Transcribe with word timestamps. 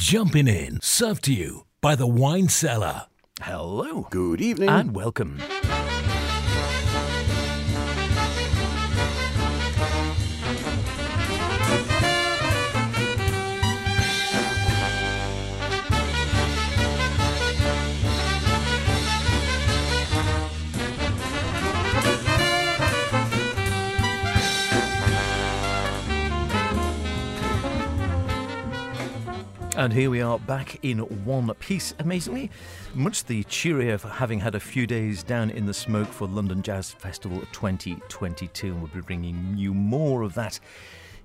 Jumping 0.00 0.48
in, 0.48 0.80
served 0.80 1.24
to 1.24 1.34
you 1.34 1.66
by 1.82 1.94
the 1.94 2.06
Wine 2.06 2.48
Cellar. 2.48 3.02
Hello. 3.42 4.06
Good 4.10 4.40
evening. 4.40 4.70
And 4.70 4.94
welcome. 4.94 5.38
And 29.80 29.94
here 29.94 30.10
we 30.10 30.20
are 30.20 30.38
back 30.38 30.78
in 30.84 30.98
one 31.24 31.48
piece, 31.54 31.94
amazingly. 32.00 32.50
Much 32.92 33.24
the 33.24 33.42
cheerier 33.44 33.96
for 33.96 34.08
having 34.08 34.38
had 34.38 34.54
a 34.54 34.60
few 34.60 34.86
days 34.86 35.22
down 35.22 35.48
in 35.48 35.64
the 35.64 35.72
smoke 35.72 36.08
for 36.08 36.28
London 36.28 36.60
Jazz 36.60 36.92
Festival 36.92 37.40
2022. 37.52 38.66
And 38.66 38.82
we'll 38.82 38.90
be 38.90 39.00
bringing 39.00 39.54
you 39.56 39.72
more 39.72 40.20
of 40.20 40.34
that 40.34 40.60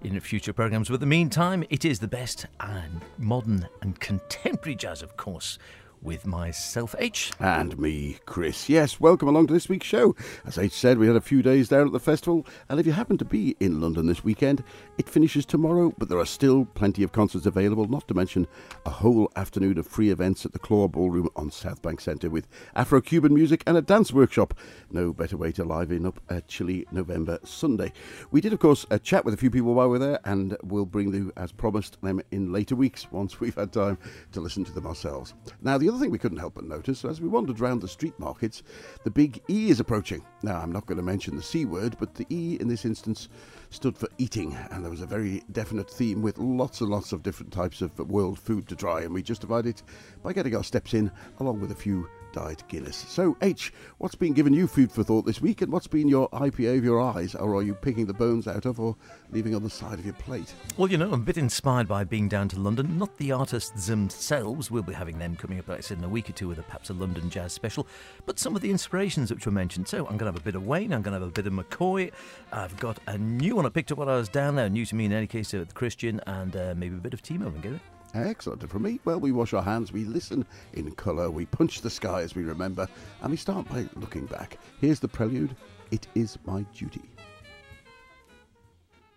in 0.06 0.18
future 0.22 0.54
programmes. 0.54 0.88
But 0.88 0.94
in 0.94 1.00
the 1.02 1.06
meantime, 1.06 1.66
it 1.70 1.84
is 1.84 2.00
the 2.00 2.08
best 2.08 2.46
and 2.62 3.02
modern 3.18 3.68
and 3.82 4.00
contemporary 4.00 4.76
jazz, 4.76 5.02
of 5.02 5.18
course, 5.18 5.60
with 6.02 6.26
myself, 6.26 6.96
H. 7.00 7.32
And 7.40 7.78
me, 7.80 8.18
Chris. 8.26 8.70
Yes, 8.70 9.00
welcome 9.00 9.28
along 9.28 9.48
to 9.48 9.54
this 9.54 9.70
week's 9.70 9.88
show. 9.88 10.16
As 10.46 10.58
H 10.58 10.74
said, 10.74 10.98
we 10.98 11.08
had 11.08 11.16
a 11.16 11.22
few 11.22 11.42
days 11.42 11.70
down 11.70 11.88
at 11.88 11.94
the 11.94 12.00
festival, 12.00 12.46
and 12.70 12.80
if 12.80 12.86
you 12.86 12.92
happen 12.92 13.18
to 13.18 13.26
be 13.26 13.56
in 13.60 13.82
London 13.82 14.06
this 14.08 14.24
weekend, 14.24 14.64
it 14.98 15.10
finishes 15.10 15.46
tomorrow, 15.46 15.94
but 15.98 16.10
there 16.10 16.20
are 16.20 16.26
still 16.26 16.66
plenty 16.66 17.04
of 17.04 17.12
concerts 17.12 17.46
available, 17.46 17.88
not 17.88 18.08
to 18.08 18.14
mention 18.14 18.48
a 18.86 18.90
whole 18.90 19.32
afternoon 19.36 19.78
of 19.78 19.88
free 19.88 20.10
events 20.10 20.46
at 20.46 20.54
the 20.54 20.60
Clore 20.60 20.92
Ballroom 20.92 21.30
on 21.36 21.52
South 21.52 21.82
Bank 21.82 22.00
Centre 22.02 22.30
with 22.30 22.48
Afro 22.76 23.02
Cuban 23.02 23.34
music 23.34 23.64
and 23.66 23.78
a 23.78 23.82
dance 23.82 24.14
workshop. 24.14 24.54
No 24.92 25.14
better 25.14 25.38
way 25.38 25.52
to 25.54 25.64
liven 25.64 26.06
up 26.06 26.20
a 26.30 26.42
chilly 26.42 26.86
November 26.92 27.40
Sunday. 27.44 27.92
We 28.32 28.42
did, 28.42 28.54
of 28.54 28.60
course, 28.60 28.86
a 28.90 29.00
chat 29.00 29.26
with 29.26 29.34
a 29.34 29.38
few 29.38 29.50
people 29.52 29.74
while 29.74 29.90
we 29.90 29.98
are 29.98 30.00
there, 30.00 30.20
and 30.26 30.56
we'll 30.64 30.86
bring 30.86 31.14
you, 31.14 31.32
as 31.38 31.52
promised, 31.52 32.02
them 32.02 32.22
in 32.32 32.52
later 32.52 32.76
weeks 32.76 33.12
once 33.12 33.40
we've 33.40 33.56
had 33.56 33.74
time 33.74 33.98
to 34.32 34.42
listen 34.42 34.64
to 34.66 34.72
them 34.72 34.88
ourselves. 34.88 35.34
Now, 35.62 35.78
the 35.78 35.85
other 35.90 36.00
thing 36.00 36.12
we 36.12 36.18
couldn't 36.18 36.38
help 36.38 36.56
but 36.56 36.66
notice 36.66 37.04
as 37.06 37.22
we 37.22 37.28
wandered 37.28 37.60
round 37.60 37.82
the 37.82 37.88
street 37.88 38.18
markets, 38.20 38.64
the 39.04 39.12
big 39.12 39.42
E 39.50 39.70
is 39.70 39.80
approaching. 39.80 40.24
Now, 40.44 40.60
I'm 40.60 40.72
not 40.72 40.86
going 40.86 40.98
to 40.98 41.04
mention 41.04 41.36
the 41.36 41.44
C 41.44 41.66
word, 41.66 41.96
but 42.00 42.16
the 42.16 42.26
E 42.30 42.58
in 42.60 42.68
this 42.68 42.86
instance 42.86 43.30
stood 43.70 43.98
for 43.98 44.08
eating, 44.18 44.56
and 44.72 44.84
there 44.84 44.92
was 44.92 45.02
a 45.02 45.08
very 45.08 45.44
definite 45.52 45.90
theme 45.90 46.22
with 46.22 46.38
lots 46.38 46.82
and 46.82 46.90
lots 46.90 47.12
of 47.12 47.24
different 47.24 47.52
types 47.52 47.82
of 47.82 47.98
world 48.00 48.40
food 48.40 48.68
to 48.68 48.76
try, 48.76 49.02
and 49.02 49.14
we 49.14 49.22
justified 49.22 49.66
it 49.66 49.84
by 50.24 50.34
getting 50.34 50.56
our 50.56 50.64
steps 50.64 50.94
in 50.94 51.12
along 51.40 51.60
with 51.60 51.72
a 51.72 51.76
few 51.76 52.08
died 52.36 52.62
Guinness. 52.68 52.98
So, 52.98 53.38
H, 53.42 53.72
what's 53.98 54.14
been 54.14 54.34
giving 54.34 54.54
you 54.54 54.68
food 54.68 54.92
for 54.92 55.04
thought 55.04 55.26
this 55.26 55.42
week, 55.42 55.62
and 55.62 55.72
what's 55.72 55.88
been 55.88 56.10
your 56.10 56.28
IPA 56.32 56.80
of 56.80 56.84
your 56.84 57.00
eyes, 57.00 57.34
or 57.34 57.56
are 57.56 57.64
you 57.64 57.74
picking 57.74 58.06
the 58.06 58.14
bones 58.14 58.46
out 58.46 58.66
of, 58.66 58.78
or 58.78 58.98
leaving 59.32 59.56
on 59.56 59.64
the 59.64 59.70
side 59.70 60.00
of 60.00 60.06
your 60.06 60.16
plate? 60.16 60.54
Well, 60.76 60.92
you 60.92 60.98
know, 60.98 61.08
I'm 61.08 61.22
a 61.22 61.26
bit 61.26 61.38
inspired 61.38 61.88
by 61.88 62.04
being 62.04 62.28
down 62.28 62.50
to 62.50 62.60
London. 62.60 62.98
Not 62.98 63.16
the 63.18 63.32
artists 63.32 63.88
themselves, 63.88 64.70
we'll 64.70 64.84
be 64.84 64.94
having 64.94 65.18
them 65.18 65.38
coming 65.38 65.60
up, 65.60 65.70
like 65.70 65.78
I 65.78 65.82
said, 65.82 65.98
in 65.98 66.04
a 66.04 66.10
week 66.10 66.30
or 66.30 66.34
two 66.34 66.50
with 66.50 66.60
a, 66.60 66.64
perhaps 66.64 66.90
a 66.90 66.94
London 66.94 67.30
jazz 67.30 67.54
special, 67.54 67.88
but 68.26 68.38
some 68.38 68.54
of 68.54 68.62
the 68.62 68.70
inspirations 68.70 69.32
which 69.32 69.46
were 69.46 69.54
mentioned. 69.54 69.88
So, 69.88 70.00
I'm 70.00 70.18
going 70.18 70.32
to 70.32 70.34
have 70.34 70.36
a 70.36 70.42
bit 70.42 70.56
of 70.56 70.68
Wayne, 70.68 70.94
I'm 70.94 71.04
going 71.04 71.14
to 71.14 71.22
have 71.22 71.30
a 71.30 71.32
bit 71.32 71.48
of 71.48 71.54
McCoy. 71.54 72.12
I've 72.52 72.76
got 72.78 73.00
a 73.08 73.18
new 73.18 73.56
one 73.56 73.66
I 73.66 73.70
picked 73.70 73.94
up 73.94 73.98
while 73.98 74.10
I 74.10 74.18
was 74.18 74.28
down 74.28 74.58
there, 74.58 74.70
new 74.70 74.86
to 74.86 74.94
me 74.96 75.06
in 75.06 75.14
any 75.14 75.28
case, 75.28 75.54
uh, 75.54 75.64
Christian, 75.74 76.20
and 76.28 76.54
uh, 76.54 76.74
maybe 76.76 76.96
a 76.96 77.00
bit 77.00 77.14
of 77.14 77.24
Timo. 77.24 77.48
And 77.48 77.62
get 77.64 77.74
it. 77.74 77.95
Excellent. 78.16 78.62
And 78.62 78.72
for 78.72 78.80
me, 78.80 79.00
well, 79.04 79.20
we 79.20 79.34
wash 79.34 79.54
our 79.54 79.62
hands, 79.62 79.92
we 79.92 80.06
listen 80.06 80.46
in 80.74 80.90
colour, 80.92 81.30
we 81.30 81.46
punch 81.46 81.82
the 81.82 81.90
sky 81.90 82.22
as 82.22 82.34
we 82.34 82.44
remember, 82.44 82.88
and 83.22 83.30
we 83.30 83.36
start 83.36 83.68
by 83.68 83.86
looking 83.96 84.26
back. 84.26 84.58
Here's 84.80 85.02
the 85.02 85.08
prelude 85.08 85.54
It 85.92 86.08
Is 86.16 86.38
My 86.46 86.62
Duty. 86.74 87.02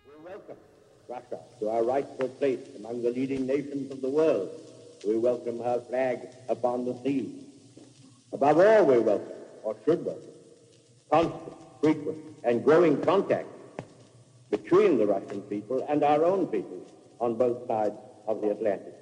We 0.05 0.25
welcome 0.25 0.57
Russia 1.07 1.39
to 1.61 1.69
our 1.69 1.83
rightful 1.83 2.27
place 2.27 2.59
among 2.77 3.01
the 3.01 3.11
leading 3.11 3.47
nations 3.47 3.89
of 3.89 4.01
the 4.01 4.09
world. 4.09 4.49
We 5.07 5.17
welcome 5.17 5.63
her 5.63 5.79
flag 5.87 6.27
upon 6.49 6.83
the 6.83 7.01
sea. 7.01 7.45
Above 8.33 8.59
all, 8.59 8.85
we 8.85 8.99
welcome, 8.99 9.31
or 9.63 9.77
should 9.85 10.05
welcome, 10.05 10.23
constant, 11.09 11.53
frequent, 11.81 12.17
and 12.43 12.65
growing 12.65 13.01
contact 13.01 13.47
between 14.51 14.97
the 14.97 15.07
Russian 15.07 15.41
people 15.43 15.85
and 15.87 16.03
our 16.03 16.25
own 16.25 16.47
people 16.47 16.85
on 17.21 17.35
both 17.35 17.65
sides 17.65 17.95
of 18.29 18.41
the 18.41 18.51
Atlantic. 18.51 18.95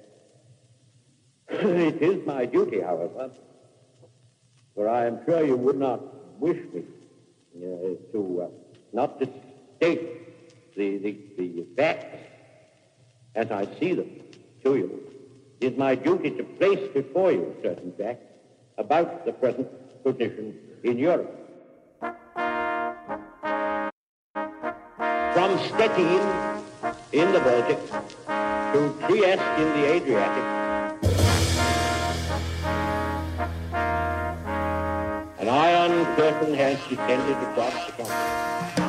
it 1.49 2.01
is 2.01 2.25
my 2.25 2.45
duty, 2.45 2.79
however, 2.79 3.29
for 4.73 4.89
I 4.89 5.05
am 5.05 5.19
sure 5.25 5.43
you 5.43 5.57
would 5.57 5.77
not 5.77 6.01
wish 6.39 6.57
me 6.73 6.83
uh, 7.57 8.13
to 8.13 8.41
uh, 8.43 8.47
not 8.93 9.19
to 9.19 9.29
state 9.75 10.75
the, 10.75 10.97
the, 10.97 11.11
the 11.37 11.65
facts 11.75 12.17
as 13.35 13.51
I 13.51 13.67
see 13.79 13.93
them 13.93 14.09
to 14.63 14.77
you. 14.77 15.03
It 15.59 15.73
is 15.73 15.77
my 15.77 15.95
duty 15.95 16.31
to 16.31 16.43
place 16.43 16.87
before 16.93 17.31
you 17.33 17.53
certain 17.61 17.91
facts 17.97 18.23
about 18.77 19.25
the 19.25 19.33
present 19.33 19.67
position 20.03 20.57
in 20.83 20.97
Europe. 20.97 21.33
From 25.33 25.59
Stettin 25.67 26.63
in 27.11 27.31
the 27.33 27.39
Baltic 27.39 27.79
to 28.77 28.93
Trieste 29.07 29.59
in 29.59 29.69
the 29.75 29.91
Adriatic. 29.93 30.43
An 35.39 35.49
iron 35.49 36.05
curtain 36.15 36.53
has 36.53 36.77
descended 36.87 37.37
across 37.49 37.73
the 37.87 37.91
country. 38.03 38.86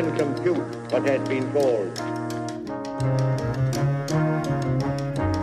Can 0.00 0.16
compute 0.16 0.92
what 0.92 1.02
has 1.02 1.28
been 1.28 1.50
called 1.50 1.92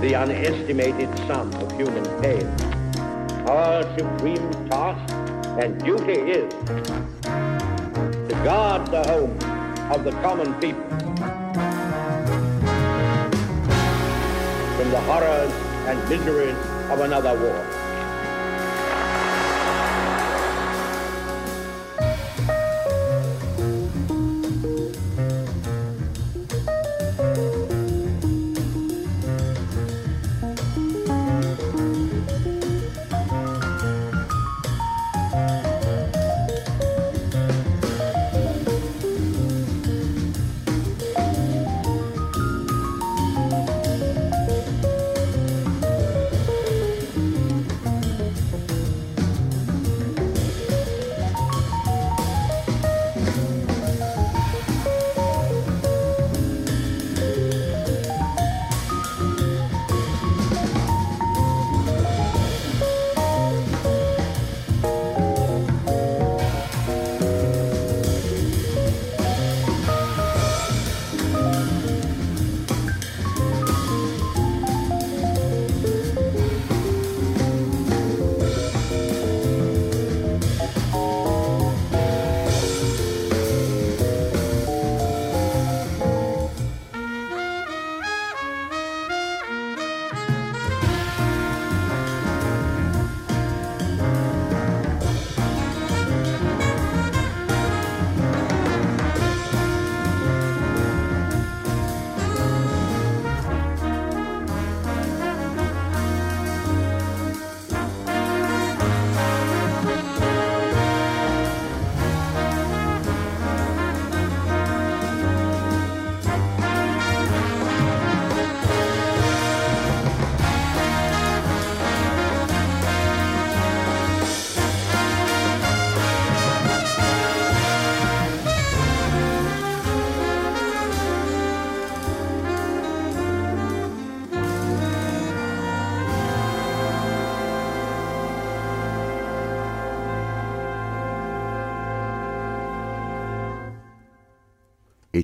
the 0.01 0.13
unestimated 0.13 1.09
sum 1.27 1.53
of 1.55 1.69
human 1.73 2.05
pain. 2.21 2.47
Our 3.49 3.83
supreme 3.97 4.49
task 4.69 5.13
and 5.59 5.77
duty 5.83 6.19
is 6.39 6.53
to 8.29 8.35
guard 8.45 8.87
the 8.91 9.03
home 9.03 9.37
of 9.91 10.05
the 10.05 10.11
common 10.23 10.53
people 10.61 10.89
from 14.77 14.89
the 14.89 15.01
horrors 15.01 15.51
and 15.89 15.99
miseries 16.07 16.55
of 16.91 17.01
another 17.01 17.37
war. 17.37 17.74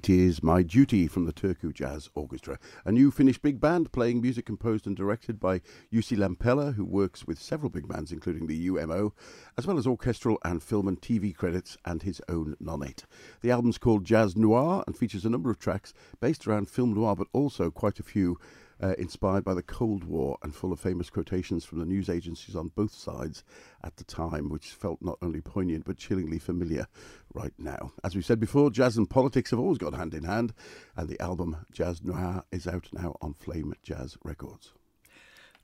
It 0.02 0.10
is 0.10 0.42
My 0.42 0.64
Duty 0.64 1.06
from 1.06 1.26
the 1.26 1.32
Turku 1.32 1.72
Jazz 1.72 2.10
Orchestra, 2.16 2.58
a 2.86 2.92
new 2.92 3.12
Finnish 3.12 3.38
big 3.38 3.60
band 3.62 3.92
playing 3.92 4.20
music 4.20 4.48
composed 4.48 4.88
and 4.88 4.96
directed 4.96 5.40
by 5.40 5.62
Jussi 5.94 6.18
Lampela, 6.18 6.74
who 6.74 6.84
works 6.84 7.28
with 7.28 7.40
several 7.40 7.70
big 7.70 7.88
bands, 7.88 8.12
including 8.12 8.48
the 8.48 8.66
UMO, 8.66 9.14
as 9.60 9.68
well 9.68 9.78
as 9.78 9.86
orchestral 9.86 10.40
and 10.44 10.64
film 10.64 10.88
and 10.88 11.00
TV 11.00 11.36
credits 11.36 11.78
and 11.86 12.02
his 12.02 12.20
own 12.28 12.56
nonate. 12.60 13.04
The 13.42 13.52
album's 13.52 13.78
called 13.78 14.04
Jazz 14.04 14.36
Noir 14.36 14.84
and 14.88 14.98
features 14.98 15.24
a 15.24 15.30
number 15.30 15.52
of 15.52 15.60
tracks 15.60 15.94
based 16.20 16.48
around 16.48 16.68
film 16.68 16.96
noir, 16.96 17.16
but 17.16 17.28
also 17.32 17.70
quite 17.70 18.00
a 18.00 18.04
few 18.04 18.40
uh, 18.82 18.94
inspired 18.98 19.44
by 19.44 19.54
the 19.54 19.62
Cold 19.62 20.04
War 20.04 20.38
and 20.42 20.54
full 20.54 20.74
of 20.74 20.80
famous 20.80 21.10
quotations 21.10 21.64
from 21.64 21.80
the 21.80 21.86
news 21.86 22.10
agencies 22.10 22.56
on 22.56 22.72
both 22.76 22.94
sides 22.94 23.44
at 23.84 23.96
the 23.98 24.04
time, 24.04 24.50
which 24.50 24.72
felt 24.72 25.02
not 25.02 25.18
only 25.22 25.42
poignant 25.42 25.86
but 25.86 25.98
chillingly 25.98 26.40
familiar 26.40 26.88
right 27.34 27.54
now. 27.58 27.92
As 28.04 28.16
we 28.16 28.22
said 28.22 28.40
before, 28.40 28.72
jazz 28.72 28.98
and 28.98 29.10
politics 29.10 29.52
have 29.52 29.60
always 29.60 29.78
gone 29.78 29.94
hand 29.94 30.14
in 30.14 30.24
hand, 30.24 30.54
and 30.96 31.08
the 31.08 31.20
album 31.20 31.66
Jazz 31.72 32.04
Noir 32.04 32.44
is 32.52 32.68
out 32.68 32.88
now 32.92 33.16
on 33.22 33.34
Flame 33.34 33.74
Jazz 33.84 34.18
Records. 34.24 34.74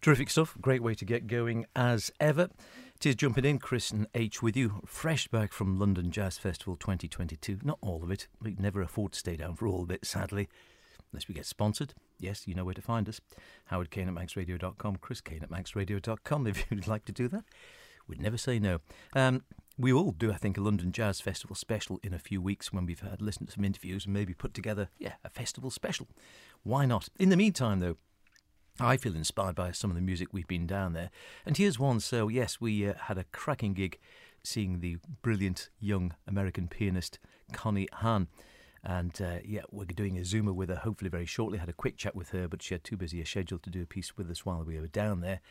Terrific 0.02 0.30
stuff. 0.30 0.56
Great 0.62 0.84
way 0.84 0.94
to 0.94 1.06
get 1.06 1.26
going 1.26 1.66
as 1.76 2.12
ever. 2.20 2.50
Tis 3.00 3.16
jumping 3.16 3.46
in, 3.46 3.58
Chris 3.58 3.92
and 3.92 4.08
H 4.14 4.42
with 4.42 4.56
you, 4.56 4.82
fresh 4.86 5.28
back 5.28 5.54
from 5.54 5.80
London 5.80 6.12
Jazz 6.12 6.38
Festival 6.38 6.76
2022. 6.76 7.60
Not 7.64 7.80
all 7.82 8.04
of 8.04 8.12
it. 8.12 8.28
We 8.42 8.56
never 8.60 8.82
afford 8.82 9.14
to 9.14 9.20
stay 9.20 9.36
down 9.36 9.56
for 9.56 9.68
all 9.68 9.84
of 9.84 9.92
it, 9.92 10.06
sadly 10.06 10.50
unless 11.18 11.28
we 11.28 11.34
get 11.34 11.48
sponsored. 11.48 11.96
Yes, 12.20 12.48
you 12.48 12.54
know 12.54 12.64
where 12.64 12.76
to 12.76 12.82
find 12.82 13.10
us. 13.10 13.20
Howard 13.66 13.90
Kane 13.90 14.08
at 14.08 14.14
manxradio.com, 14.14 14.98
Chris 14.98 15.20
Kane 15.20 15.42
at 15.42 15.50
manxradio.com 15.50 16.46
if 16.46 16.70
you'd 16.70 16.86
like 16.86 17.06
to 17.06 17.12
do 17.12 17.28
that. 17.30 17.44
We'd 18.08 18.22
never 18.22 18.38
say 18.38 18.60
no. 18.60 18.82
Um, 19.16 19.42
we 19.80 19.92
will 19.92 20.12
do, 20.12 20.32
I 20.32 20.36
think, 20.36 20.60
a 20.60 20.62
London 20.62 20.92
Jazz 20.92 21.20
Festival 21.20 21.56
special 21.56 22.00
in 22.04 22.14
a 22.14 22.20
few 22.20 22.40
weeks 22.40 22.72
when 22.72 22.86
we've 22.86 23.00
had 23.00 23.20
listened 23.20 23.48
to 23.48 23.56
some 23.56 23.66
interviews 23.66 24.06
and 24.06 24.14
maybe 24.14 24.36
put 24.36 24.54
together, 24.54 24.90
yeah, 25.00 25.14
a 25.26 25.30
festival 25.32 25.72
special. 25.72 26.08
Why 26.62 26.86
not? 26.86 27.10
In 27.20 27.30
the 27.30 27.36
meantime, 27.36 27.80
though, 27.80 27.98
I 28.80 28.96
feel 28.98 29.16
inspired 29.16 29.56
by 29.56 29.72
some 29.72 29.90
of 29.90 29.96
the 29.96 30.04
music 30.04 30.28
we've 30.32 30.48
been 30.48 30.68
down 30.68 30.94
there. 30.94 31.10
And 31.48 31.58
here's 31.58 31.80
one. 31.80 32.00
So, 32.00 32.28
yes, 32.28 32.62
we 32.62 32.88
uh, 32.88 32.94
had 33.06 33.18
a 33.18 33.24
cracking 33.24 33.74
gig 33.74 33.98
seeing 34.44 34.82
the 34.82 34.98
brilliant 35.24 35.72
young 35.80 36.14
American 36.28 36.68
pianist 36.68 37.18
Connie 37.54 37.88
Han. 37.94 38.28
And 38.84 39.20
uh, 39.22 39.38
yeah, 39.44 39.64
we're 39.72 39.86
doing 39.86 40.18
a 40.18 40.22
Zoomer 40.22 40.54
with 40.54 40.70
her 40.70 40.76
hopefully 40.76 41.10
very 41.10 41.26
shortly. 41.26 41.58
Had 41.58 41.70
a 41.70 41.74
quick 41.74 41.98
chat 41.98 42.16
with 42.16 42.30
her, 42.30 42.48
but 42.48 42.62
she 42.62 42.74
had 42.74 42.84
too 42.84 42.98
busy 42.98 43.22
a 43.22 43.26
schedule 43.26 43.60
to 43.60 43.70
do 43.70 43.82
a 43.82 43.86
piece 43.86 44.18
with 44.18 44.30
us 44.30 44.46
while 44.46 44.64
we 44.64 44.80
were 44.80 44.88
down 44.88 45.22
there. 45.22 45.42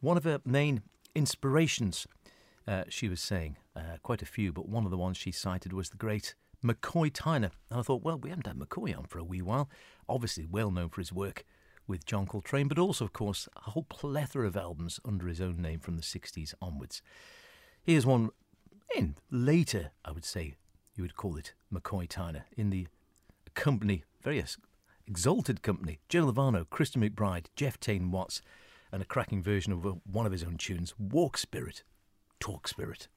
One 0.00 0.16
of 0.16 0.24
her 0.24 0.40
main 0.44 0.82
inspirations, 1.14 2.06
uh, 2.66 2.84
she 2.88 3.08
was 3.08 3.20
saying, 3.20 3.56
uh, 3.76 3.98
quite 4.02 4.22
a 4.22 4.26
few, 4.26 4.52
but 4.52 4.68
one 4.68 4.84
of 4.84 4.90
the 4.90 4.96
ones 4.96 5.16
she 5.16 5.32
cited 5.32 5.72
was 5.72 5.90
the 5.90 5.96
great 5.96 6.34
McCoy 6.64 7.10
Tyner. 7.10 7.50
And 7.70 7.80
I 7.80 7.82
thought, 7.82 8.02
well, 8.02 8.18
we 8.18 8.30
haven't 8.30 8.46
had 8.46 8.58
McCoy 8.58 8.96
on 8.96 9.04
for 9.04 9.18
a 9.18 9.24
wee 9.24 9.42
while. 9.42 9.68
Obviously, 10.08 10.46
well 10.46 10.70
known 10.70 10.88
for 10.88 11.00
his 11.00 11.12
work 11.12 11.44
with 11.86 12.06
John 12.06 12.26
Coltrane, 12.26 12.68
but 12.68 12.78
also, 12.78 13.04
of 13.04 13.12
course, 13.12 13.48
a 13.56 13.70
whole 13.70 13.84
plethora 13.84 14.46
of 14.46 14.56
albums 14.56 15.00
under 15.04 15.26
his 15.26 15.40
own 15.40 15.60
name 15.60 15.80
from 15.80 15.96
the 15.96 16.02
60s 16.02 16.54
onwards. 16.62 17.02
Here's 17.82 18.06
one 18.06 18.30
in 18.96 19.16
later, 19.30 19.90
I 20.04 20.12
would 20.12 20.24
say, 20.24 20.54
you 20.94 21.02
would 21.02 21.16
call 21.16 21.36
it 21.36 21.54
McCoy 21.72 22.08
Tyner, 22.08 22.42
in 22.56 22.70
the 22.70 22.86
company, 23.54 24.04
very 24.22 24.42
exalted 25.06 25.62
company, 25.62 25.98
Joe 26.08 26.26
Lovano, 26.26 26.68
Christian 26.68 27.02
McBride, 27.02 27.46
Jeff 27.56 27.80
Tain 27.80 28.10
Watts, 28.10 28.42
and 28.90 29.02
a 29.02 29.06
cracking 29.06 29.42
version 29.42 29.72
of 29.72 29.84
one 30.04 30.26
of 30.26 30.32
his 30.32 30.44
own 30.44 30.56
tunes, 30.58 30.94
Walk 30.98 31.38
Spirit, 31.38 31.82
Talk 32.40 32.68
Spirit. 32.68 33.08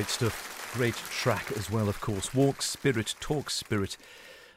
Great 0.00 0.08
stuff. 0.08 0.72
Great 0.72 0.94
track 0.94 1.52
as 1.58 1.70
well, 1.70 1.86
of 1.86 2.00
course. 2.00 2.32
Walk 2.32 2.62
Spirit, 2.62 3.14
Talk 3.20 3.50
Spirit 3.50 3.98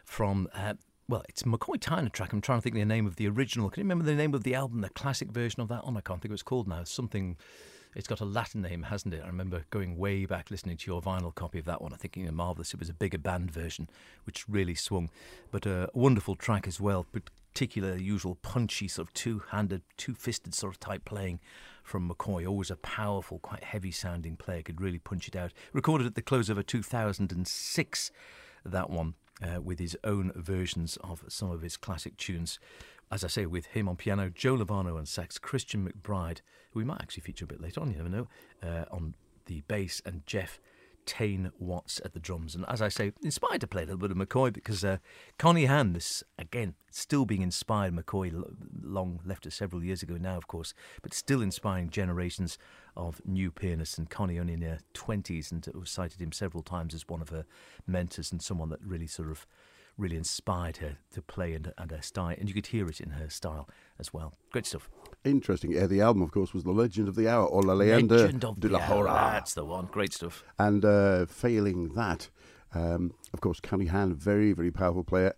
from, 0.05 0.47
uh, 0.53 0.75
well, 1.09 1.21
it's 1.27 1.43
McCoy 1.43 1.75
Tyner 1.75 2.09
track. 2.13 2.31
I'm 2.31 2.39
trying 2.39 2.59
to 2.59 2.61
think 2.61 2.75
the 2.75 2.85
name 2.85 3.05
of 3.05 3.17
the 3.17 3.27
original. 3.27 3.69
Can 3.69 3.81
you 3.81 3.83
remember 3.83 4.05
the 4.05 4.15
name 4.15 4.33
of 4.33 4.43
the 4.43 4.55
album, 4.55 4.79
the 4.79 4.87
classic 4.87 5.31
version 5.31 5.59
of 5.61 5.67
that 5.67 5.83
one? 5.83 5.97
I 5.97 5.99
can't 5.99 6.21
think 6.21 6.29
what 6.29 6.35
it's 6.35 6.43
called 6.43 6.69
now. 6.69 6.85
Something, 6.85 7.35
it's 7.93 8.07
got 8.07 8.21
a 8.21 8.25
Latin 8.25 8.61
name, 8.61 8.83
hasn't 8.83 9.13
it? 9.13 9.21
I 9.21 9.27
remember 9.27 9.65
going 9.69 9.97
way 9.97 10.25
back 10.25 10.49
listening 10.49 10.77
to 10.77 10.89
your 10.89 11.01
vinyl 11.01 11.35
copy 11.35 11.59
of 11.59 11.65
that 11.65 11.81
one. 11.81 11.91
I 11.91 11.97
thinking, 11.97 12.33
marvellous. 12.33 12.73
It 12.73 12.79
was 12.79 12.87
a 12.87 12.93
bigger 12.93 13.17
band 13.17 13.51
version, 13.51 13.89
which 14.25 14.47
really 14.47 14.75
swung. 14.75 15.09
But 15.51 15.65
a 15.65 15.89
wonderful 15.93 16.37
track 16.37 16.69
as 16.69 16.79
well, 16.79 17.05
particular 17.51 17.97
usual 17.97 18.35
punchy 18.35 18.87
sort 18.87 19.09
of 19.09 19.13
two-handed, 19.13 19.81
two-fisted 19.97 20.55
sort 20.55 20.73
of 20.73 20.79
type 20.79 21.03
playing 21.03 21.41
from 21.83 22.09
McCoy. 22.09 22.47
Always 22.47 22.71
a 22.71 22.75
powerful, 22.77 23.39
quite 23.39 23.63
heavy 23.63 23.91
sounding 23.91 24.35
player, 24.35 24.63
could 24.63 24.81
really 24.81 24.99
punch 24.99 25.27
it 25.27 25.35
out. 25.35 25.53
Recorded 25.73 26.07
at 26.07 26.15
the 26.15 26.21
close 26.21 26.49
of 26.49 26.57
a 26.57 26.63
2006, 26.63 28.11
that 28.65 28.89
one, 28.89 29.13
uh, 29.41 29.61
with 29.61 29.79
his 29.79 29.97
own 30.03 30.31
versions 30.35 30.97
of 31.03 31.23
some 31.27 31.51
of 31.51 31.61
his 31.61 31.77
classic 31.77 32.17
tunes. 32.17 32.59
As 33.11 33.23
I 33.23 33.27
say, 33.27 33.45
with 33.45 33.67
him 33.67 33.87
on 33.87 33.95
piano, 33.95 34.31
Joe 34.33 34.55
Lovano 34.55 34.97
on 34.97 35.05
sax, 35.05 35.37
Christian 35.37 35.87
McBride, 35.87 36.41
who 36.71 36.79
we 36.79 36.85
might 36.85 37.01
actually 37.01 37.21
feature 37.21 37.45
a 37.45 37.47
bit 37.47 37.61
later 37.61 37.81
on, 37.81 37.91
you 37.91 37.97
never 37.97 38.09
know, 38.09 38.27
uh, 38.63 38.85
on 38.89 39.13
the 39.45 39.61
bass, 39.67 40.01
and 40.05 40.25
Jeff 40.25 40.59
Tain 41.05 41.51
Watts 41.59 42.01
at 42.03 42.13
the 42.13 42.19
drums. 42.19 42.55
And 42.55 42.65
as 42.67 42.81
I 42.81 42.89
say, 42.89 43.13
inspired 43.21 43.61
to 43.61 43.67
play 43.67 43.83
a 43.83 43.85
little 43.85 43.99
bit 43.99 44.11
of 44.11 44.17
McCoy 44.17 44.53
because 44.53 44.83
uh, 44.83 44.97
Connie 45.37 45.65
Han, 45.65 45.93
this 45.93 46.23
again, 46.37 46.75
still 46.91 47.25
being 47.25 47.41
inspired. 47.41 47.95
McCoy 47.95 48.31
long 48.81 49.19
left 49.25 49.45
us 49.47 49.55
several 49.55 49.83
years 49.83 50.03
ago 50.03 50.17
now, 50.19 50.37
of 50.37 50.47
course, 50.47 50.73
but 51.01 51.13
still 51.13 51.41
inspiring 51.41 51.89
generations 51.89 52.57
of 52.95 53.21
new 53.25 53.51
pianists. 53.51 53.97
And 53.97 54.09
Connie 54.09 54.39
only 54.39 54.53
in 54.53 54.61
her 54.61 54.79
20s 54.93 55.51
and 55.51 55.67
cited 55.87 56.21
him 56.21 56.31
several 56.31 56.63
times 56.63 56.93
as 56.93 57.07
one 57.07 57.21
of 57.21 57.29
her 57.29 57.45
mentors 57.87 58.31
and 58.31 58.41
someone 58.41 58.69
that 58.69 58.81
really 58.83 59.07
sort 59.07 59.29
of 59.29 59.45
really 59.97 60.17
inspired 60.17 60.77
her 60.77 60.97
to 61.11 61.21
play 61.21 61.53
and, 61.53 61.73
and 61.77 61.91
her 61.91 62.01
style. 62.01 62.35
And 62.37 62.47
you 62.47 62.55
could 62.55 62.67
hear 62.67 62.87
it 62.87 62.99
in 62.99 63.11
her 63.11 63.29
style 63.29 63.69
as 63.99 64.13
well. 64.13 64.33
Great 64.51 64.65
stuff. 64.65 64.89
Interesting. 65.25 65.71
Yeah, 65.71 65.87
the 65.87 66.01
album, 66.01 66.21
of 66.21 66.31
course, 66.31 66.53
was 66.53 66.63
The 66.63 66.71
Legend 66.71 67.07
of 67.07 67.15
the 67.15 67.29
Hour, 67.29 67.45
or 67.45 67.63
La 67.63 67.73
Leyenda 67.73 68.11
Legend 68.11 68.43
of 68.43 68.59
de 68.59 68.67
la 68.67 68.79
the 68.79 68.85
Hora. 68.85 69.09
Hour. 69.09 69.31
That's 69.31 69.53
the 69.53 69.63
one. 69.63 69.85
Great 69.85 70.13
stuff. 70.13 70.43
And 70.59 70.83
uh, 70.83 71.25
failing 71.27 71.93
that, 71.93 72.29
um, 72.73 73.13
of 73.33 73.39
course, 73.39 73.59
Connie 73.61 73.85
Han, 73.85 74.13
very, 74.13 74.51
very 74.51 74.71
powerful 74.71 75.03
player. 75.03 75.33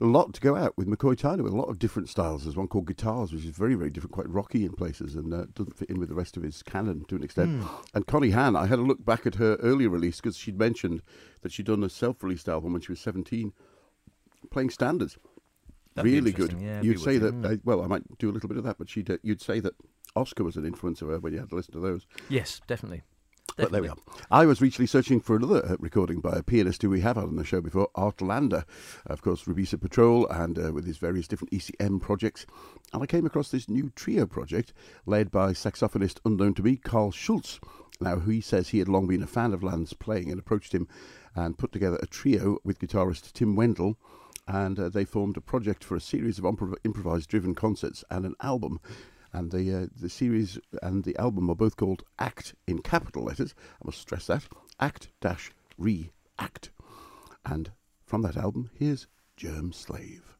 A 0.00 0.04
lot 0.04 0.34
to 0.34 0.40
go 0.42 0.56
out 0.56 0.76
with 0.76 0.86
McCoy 0.86 1.16
Tyner 1.16 1.42
with 1.42 1.54
a 1.54 1.56
lot 1.56 1.70
of 1.70 1.78
different 1.78 2.08
styles. 2.10 2.44
There's 2.44 2.56
one 2.56 2.68
called 2.68 2.86
Guitars, 2.86 3.32
which 3.32 3.44
is 3.44 3.50
very, 3.50 3.74
very 3.74 3.88
different, 3.90 4.12
quite 4.12 4.28
rocky 4.28 4.64
in 4.64 4.72
places, 4.72 5.14
and 5.14 5.32
uh, 5.32 5.46
doesn't 5.54 5.76
fit 5.76 5.88
in 5.88 5.98
with 5.98 6.10
the 6.10 6.14
rest 6.14 6.36
of 6.36 6.42
his 6.42 6.62
canon 6.62 7.04
to 7.08 7.16
an 7.16 7.22
extent. 7.22 7.62
Hmm. 7.62 7.68
And 7.94 8.06
Connie 8.06 8.30
Han, 8.30 8.56
I 8.56 8.66
had 8.66 8.78
a 8.78 8.82
look 8.82 9.04
back 9.04 9.26
at 9.26 9.36
her 9.36 9.56
earlier 9.56 9.88
release 9.88 10.16
because 10.16 10.36
she'd 10.36 10.58
mentioned 10.58 11.02
that 11.42 11.52
she'd 11.52 11.66
done 11.66 11.82
a 11.82 11.88
self-released 11.88 12.48
album 12.48 12.72
when 12.72 12.82
she 12.82 12.92
was 12.92 13.00
17, 13.00 13.52
playing 14.50 14.70
standards. 14.70 15.18
That'd 15.96 16.12
really 16.12 16.32
good. 16.32 16.56
yeah, 16.60 16.82
you'd 16.82 17.00
say 17.00 17.18
that. 17.18 17.44
Uh, 17.44 17.56
well, 17.64 17.82
I 17.82 17.86
might 17.86 18.18
do 18.18 18.30
a 18.30 18.32
little 18.32 18.48
bit 18.48 18.58
of 18.58 18.64
that, 18.64 18.78
but 18.78 18.88
she'd 18.88 19.10
uh, 19.10 19.16
you'd 19.22 19.42
say 19.42 19.60
that 19.60 19.74
Oscar 20.14 20.44
was 20.44 20.56
an 20.56 20.64
influence 20.64 21.02
of 21.02 21.08
her 21.08 21.18
when 21.18 21.32
you 21.32 21.40
had 21.40 21.48
to 21.50 21.56
listen 21.56 21.72
to 21.72 21.80
those. 21.80 22.06
Yes, 22.28 22.60
definitely. 22.66 23.02
But 23.56 23.72
there 23.72 23.80
we 23.80 23.88
are. 23.88 23.96
I 24.30 24.44
was 24.44 24.60
recently 24.60 24.86
searching 24.86 25.18
for 25.18 25.34
another 25.34 25.64
uh, 25.64 25.76
recording 25.78 26.20
by 26.20 26.36
a 26.36 26.42
pianist 26.42 26.82
who 26.82 26.90
we 26.90 27.00
have 27.00 27.16
had 27.16 27.24
on 27.24 27.36
the 27.36 27.44
show 27.44 27.62
before, 27.62 27.88
Art 27.94 28.20
Lande, 28.20 28.64
of 29.06 29.22
course, 29.22 29.44
Rubisa 29.44 29.80
Patrol, 29.80 30.28
and 30.28 30.58
uh, 30.58 30.72
with 30.74 30.84
his 30.84 30.98
various 30.98 31.26
different 31.26 31.52
ECM 31.52 31.98
projects. 31.98 32.44
And 32.92 33.02
I 33.02 33.06
came 33.06 33.24
across 33.24 33.50
this 33.50 33.66
new 33.66 33.90
trio 33.96 34.26
project 34.26 34.74
led 35.06 35.30
by 35.30 35.52
saxophonist 35.52 36.18
unknown 36.26 36.52
to 36.54 36.62
me, 36.62 36.76
Carl 36.76 37.12
Schultz. 37.12 37.58
Now, 37.98 38.18
he 38.18 38.42
says 38.42 38.68
he 38.68 38.78
had 38.78 38.88
long 38.88 39.06
been 39.06 39.22
a 39.22 39.26
fan 39.26 39.54
of 39.54 39.62
Land's 39.62 39.94
playing 39.94 40.30
and 40.30 40.38
approached 40.38 40.74
him 40.74 40.86
and 41.34 41.56
put 41.56 41.72
together 41.72 41.98
a 42.02 42.06
trio 42.06 42.58
with 42.62 42.78
guitarist 42.78 43.32
Tim 43.32 43.56
Wendell. 43.56 43.96
And 44.48 44.78
uh, 44.78 44.88
they 44.88 45.04
formed 45.04 45.36
a 45.36 45.40
project 45.40 45.82
for 45.82 45.96
a 45.96 46.00
series 46.00 46.38
of 46.38 46.44
improv- 46.44 46.76
improvised 46.84 47.28
driven 47.28 47.54
concerts 47.54 48.04
and 48.10 48.24
an 48.24 48.34
album 48.40 48.80
and 49.32 49.50
the 49.50 49.74
uh, 49.74 49.86
the 49.94 50.08
series 50.08 50.58
and 50.82 51.04
the 51.04 51.16
album 51.18 51.50
are 51.50 51.54
both 51.54 51.76
called 51.76 52.04
Act 52.18 52.54
in 52.66 52.80
capital 52.80 53.24
letters. 53.24 53.54
I 53.82 53.86
must 53.86 54.00
stress 54.00 54.26
that 54.26 54.44
Act 54.80 55.08
dash 55.20 55.50
React. 55.76 56.70
And 57.44 57.72
from 58.04 58.22
that 58.22 58.36
album, 58.36 58.70
here's 58.74 59.06
Germ 59.36 59.72
Slave. 59.72 60.35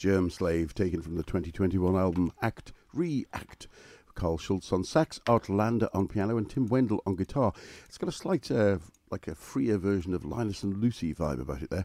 Germ 0.00 0.30
Slave, 0.30 0.72
taken 0.72 1.02
from 1.02 1.16
the 1.16 1.22
2021 1.22 1.94
album 1.94 2.32
Act 2.40 2.72
React. 2.94 3.68
Carl 4.14 4.38
Schultz 4.38 4.72
on 4.72 4.82
sax, 4.82 5.20
Art 5.26 5.50
Lande 5.50 5.86
on 5.92 6.08
piano, 6.08 6.38
and 6.38 6.48
Tim 6.48 6.68
Wendell 6.68 7.02
on 7.04 7.16
guitar. 7.16 7.52
It's 7.84 7.98
got 7.98 8.08
a 8.08 8.12
slight, 8.12 8.50
uh, 8.50 8.78
like 9.10 9.28
a 9.28 9.34
freer 9.34 9.76
version 9.76 10.14
of 10.14 10.24
Linus 10.24 10.62
and 10.62 10.78
Lucy 10.78 11.12
vibe 11.12 11.42
about 11.42 11.60
it 11.60 11.68
there. 11.68 11.84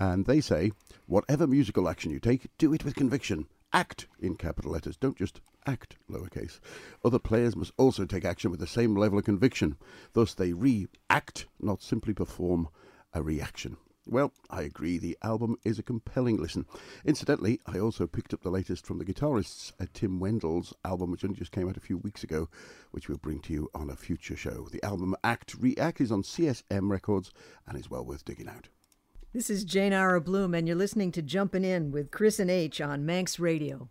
And 0.00 0.26
they 0.26 0.40
say, 0.40 0.72
whatever 1.06 1.46
musical 1.46 1.88
action 1.88 2.10
you 2.10 2.18
take, 2.18 2.48
do 2.58 2.74
it 2.74 2.84
with 2.84 2.96
conviction. 2.96 3.46
Act 3.72 4.08
in 4.18 4.34
capital 4.34 4.72
letters. 4.72 4.96
Don't 4.96 5.16
just 5.16 5.40
act 5.64 5.96
lowercase. 6.10 6.58
Other 7.04 7.20
players 7.20 7.54
must 7.54 7.72
also 7.76 8.04
take 8.04 8.24
action 8.24 8.50
with 8.50 8.58
the 8.58 8.66
same 8.66 8.96
level 8.96 9.20
of 9.20 9.26
conviction. 9.26 9.76
Thus, 10.12 10.34
they 10.34 10.52
react, 10.52 11.46
not 11.60 11.82
simply 11.82 12.14
perform 12.14 12.68
a 13.12 13.22
reaction. 13.22 13.76
Well, 14.06 14.32
I 14.50 14.62
agree, 14.62 14.98
the 14.98 15.16
album 15.22 15.56
is 15.64 15.78
a 15.78 15.82
compelling 15.82 16.36
listen. 16.36 16.66
Incidentally, 17.06 17.58
I 17.66 17.78
also 17.78 18.06
picked 18.06 18.34
up 18.34 18.42
the 18.42 18.50
latest 18.50 18.84
from 18.84 18.98
the 18.98 19.04
guitarist's 19.04 19.72
uh, 19.80 19.86
Tim 19.94 20.20
Wendell's 20.20 20.74
album, 20.84 21.10
which 21.10 21.24
only 21.24 21.36
just 21.36 21.52
came 21.52 21.70
out 21.70 21.78
a 21.78 21.80
few 21.80 21.96
weeks 21.96 22.22
ago, 22.22 22.50
which 22.90 23.08
we'll 23.08 23.16
bring 23.16 23.40
to 23.40 23.52
you 23.54 23.70
on 23.74 23.88
a 23.88 23.96
future 23.96 24.36
show. 24.36 24.68
The 24.70 24.84
album 24.84 25.16
Act 25.24 25.54
React 25.58 26.02
is 26.02 26.12
on 26.12 26.22
CSM 26.22 26.90
Records 26.90 27.30
and 27.66 27.78
is 27.78 27.90
well 27.90 28.04
worth 28.04 28.26
digging 28.26 28.48
out. 28.48 28.68
This 29.32 29.48
is 29.48 29.64
Jane 29.64 29.94
Ira 29.94 30.20
Bloom, 30.20 30.54
and 30.54 30.68
you're 30.68 30.76
listening 30.76 31.10
to 31.12 31.22
Jumpin' 31.22 31.64
In 31.64 31.90
with 31.90 32.10
Chris 32.10 32.38
and 32.38 32.50
H 32.50 32.82
on 32.82 33.06
Manx 33.06 33.40
Radio. 33.40 33.88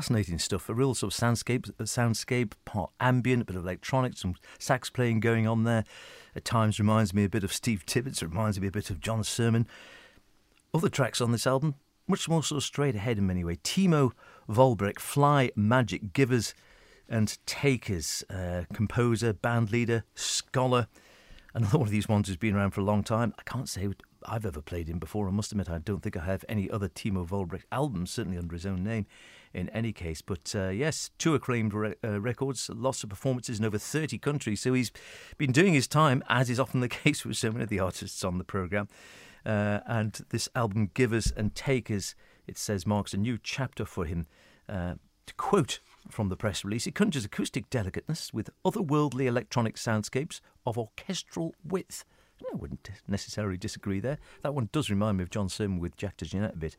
Fascinating 0.00 0.38
stuff. 0.38 0.70
A 0.70 0.72
real 0.72 0.94
sort 0.94 1.12
of 1.12 1.20
soundscape, 1.20 1.70
soundscape, 1.80 2.52
part 2.64 2.90
ambient, 3.00 3.42
a 3.42 3.44
bit 3.44 3.56
of 3.56 3.64
electronics, 3.64 4.22
some 4.22 4.34
sax 4.58 4.88
playing 4.88 5.20
going 5.20 5.46
on 5.46 5.64
there. 5.64 5.84
At 6.34 6.46
times 6.46 6.78
reminds 6.78 7.12
me 7.12 7.24
a 7.24 7.28
bit 7.28 7.44
of 7.44 7.52
Steve 7.52 7.84
Tibbetts, 7.84 8.22
reminds 8.22 8.58
me 8.58 8.68
a 8.68 8.70
bit 8.70 8.88
of 8.88 8.98
John 8.98 9.22
Surman. 9.22 9.66
Other 10.72 10.88
tracks 10.88 11.20
on 11.20 11.32
this 11.32 11.46
album, 11.46 11.74
much 12.08 12.30
more 12.30 12.42
sort 12.42 12.56
of 12.56 12.62
straight 12.62 12.96
ahead 12.96 13.18
in 13.18 13.26
many 13.26 13.44
ways. 13.44 13.58
Timo 13.62 14.12
Vollbrecht, 14.48 15.00
Fly 15.00 15.50
Magic 15.54 16.14
Givers 16.14 16.54
and 17.06 17.36
Takers, 17.44 18.24
uh, 18.30 18.62
composer, 18.72 19.34
band 19.34 19.70
leader, 19.70 20.04
scholar. 20.14 20.86
Another 21.52 21.76
one 21.76 21.88
of 21.88 21.92
these 21.92 22.08
ones 22.08 22.26
who's 22.26 22.38
been 22.38 22.56
around 22.56 22.70
for 22.70 22.80
a 22.80 22.84
long 22.84 23.02
time. 23.02 23.34
I 23.38 23.42
can't 23.42 23.68
say 23.68 23.90
I've 24.24 24.46
ever 24.46 24.62
played 24.62 24.88
him 24.88 24.98
before. 24.98 25.28
I 25.28 25.30
must 25.30 25.52
admit, 25.52 25.68
I 25.68 25.76
don't 25.76 26.02
think 26.02 26.16
I 26.16 26.24
have 26.24 26.42
any 26.48 26.70
other 26.70 26.88
Timo 26.88 27.28
Vollbrecht 27.28 27.64
albums, 27.70 28.10
certainly 28.10 28.38
under 28.38 28.54
his 28.54 28.64
own 28.64 28.82
name 28.82 29.04
in 29.52 29.68
any 29.70 29.92
case. 29.92 30.22
But 30.22 30.54
uh, 30.54 30.68
yes, 30.68 31.10
two 31.18 31.34
acclaimed 31.34 31.74
re- 31.74 31.94
uh, 32.04 32.20
records, 32.20 32.70
lots 32.72 33.02
of 33.02 33.10
performances 33.10 33.58
in 33.58 33.64
over 33.64 33.78
30 33.78 34.18
countries. 34.18 34.60
So 34.60 34.74
he's 34.74 34.92
been 35.38 35.52
doing 35.52 35.74
his 35.74 35.88
time, 35.88 36.22
as 36.28 36.50
is 36.50 36.60
often 36.60 36.80
the 36.80 36.88
case 37.02 37.24
with 37.24 37.36
so 37.36 37.50
many 37.50 37.64
of 37.64 37.70
the 37.70 37.80
artists 37.80 38.24
on 38.24 38.38
the 38.38 38.44
programme. 38.44 38.88
Uh, 39.44 39.80
and 39.86 40.20
this 40.30 40.48
album, 40.54 40.90
Givers 40.94 41.32
and 41.36 41.54
Takers, 41.54 42.14
it 42.46 42.58
says 42.58 42.86
marks 42.86 43.14
a 43.14 43.16
new 43.16 43.38
chapter 43.42 43.84
for 43.84 44.04
him. 44.04 44.26
Uh, 44.68 44.94
to 45.26 45.34
quote 45.34 45.80
from 46.08 46.28
the 46.28 46.36
press 46.36 46.64
release, 46.64 46.86
it 46.86 46.94
conjures 46.94 47.24
acoustic 47.24 47.70
delicateness 47.70 48.32
with 48.32 48.50
otherworldly 48.64 49.26
electronic 49.26 49.76
soundscapes 49.76 50.40
of 50.66 50.76
orchestral 50.76 51.54
width. 51.64 52.04
I 52.52 52.56
wouldn't 52.56 52.90
necessarily 53.06 53.56
disagree 53.56 54.00
there. 54.00 54.18
That 54.42 54.54
one 54.54 54.70
does 54.72 54.90
remind 54.90 55.18
me 55.18 55.22
of 55.22 55.30
John 55.30 55.48
Surman 55.48 55.78
with 55.78 55.96
Jack 55.96 56.16
DeJohnette 56.16 56.54
a 56.54 56.58
bit. 56.58 56.76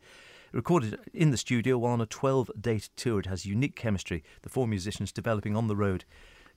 Recorded 0.52 1.00
in 1.14 1.32
the 1.32 1.38
studio 1.38 1.78
while 1.78 1.94
on 1.94 2.02
a 2.02 2.06
12 2.06 2.52
date 2.60 2.90
tour, 2.98 3.20
it 3.20 3.26
has 3.26 3.46
unique 3.46 3.76
chemistry, 3.76 4.22
the 4.42 4.50
four 4.50 4.68
musicians 4.68 5.14
developing 5.14 5.56
on 5.56 5.68
the 5.68 5.78
road 5.78 6.04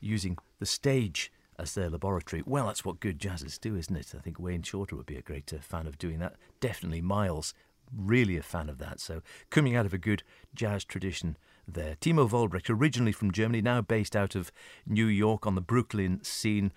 using 0.00 0.36
the 0.58 0.66
stage 0.66 1.32
as 1.58 1.74
their 1.74 1.88
laboratory. 1.88 2.42
Well, 2.44 2.66
that's 2.66 2.84
what 2.84 2.98
good 2.98 3.20
jazzers 3.20 3.60
do, 3.60 3.76
isn't 3.76 3.94
it? 3.94 4.12
I 4.16 4.20
think 4.20 4.40
Wayne 4.40 4.62
Shorter 4.62 4.96
would 4.96 5.06
be 5.06 5.16
a 5.16 5.22
great 5.22 5.52
uh, 5.52 5.58
fan 5.60 5.86
of 5.86 5.96
doing 5.96 6.18
that. 6.18 6.34
Definitely 6.58 7.02
Miles, 7.02 7.54
really 7.96 8.36
a 8.36 8.42
fan 8.42 8.68
of 8.68 8.78
that. 8.78 8.98
So, 8.98 9.22
coming 9.50 9.76
out 9.76 9.86
of 9.86 9.94
a 9.94 9.98
good 9.98 10.24
jazz 10.56 10.84
tradition 10.84 11.36
there. 11.68 11.96
Timo 12.00 12.28
Vollbrecht, 12.28 12.68
originally 12.68 13.12
from 13.12 13.30
Germany, 13.30 13.62
now 13.62 13.80
based 13.80 14.16
out 14.16 14.34
of 14.34 14.50
New 14.86 15.06
York 15.06 15.46
on 15.46 15.54
the 15.54 15.60
Brooklyn 15.60 16.22
scene. 16.24 16.72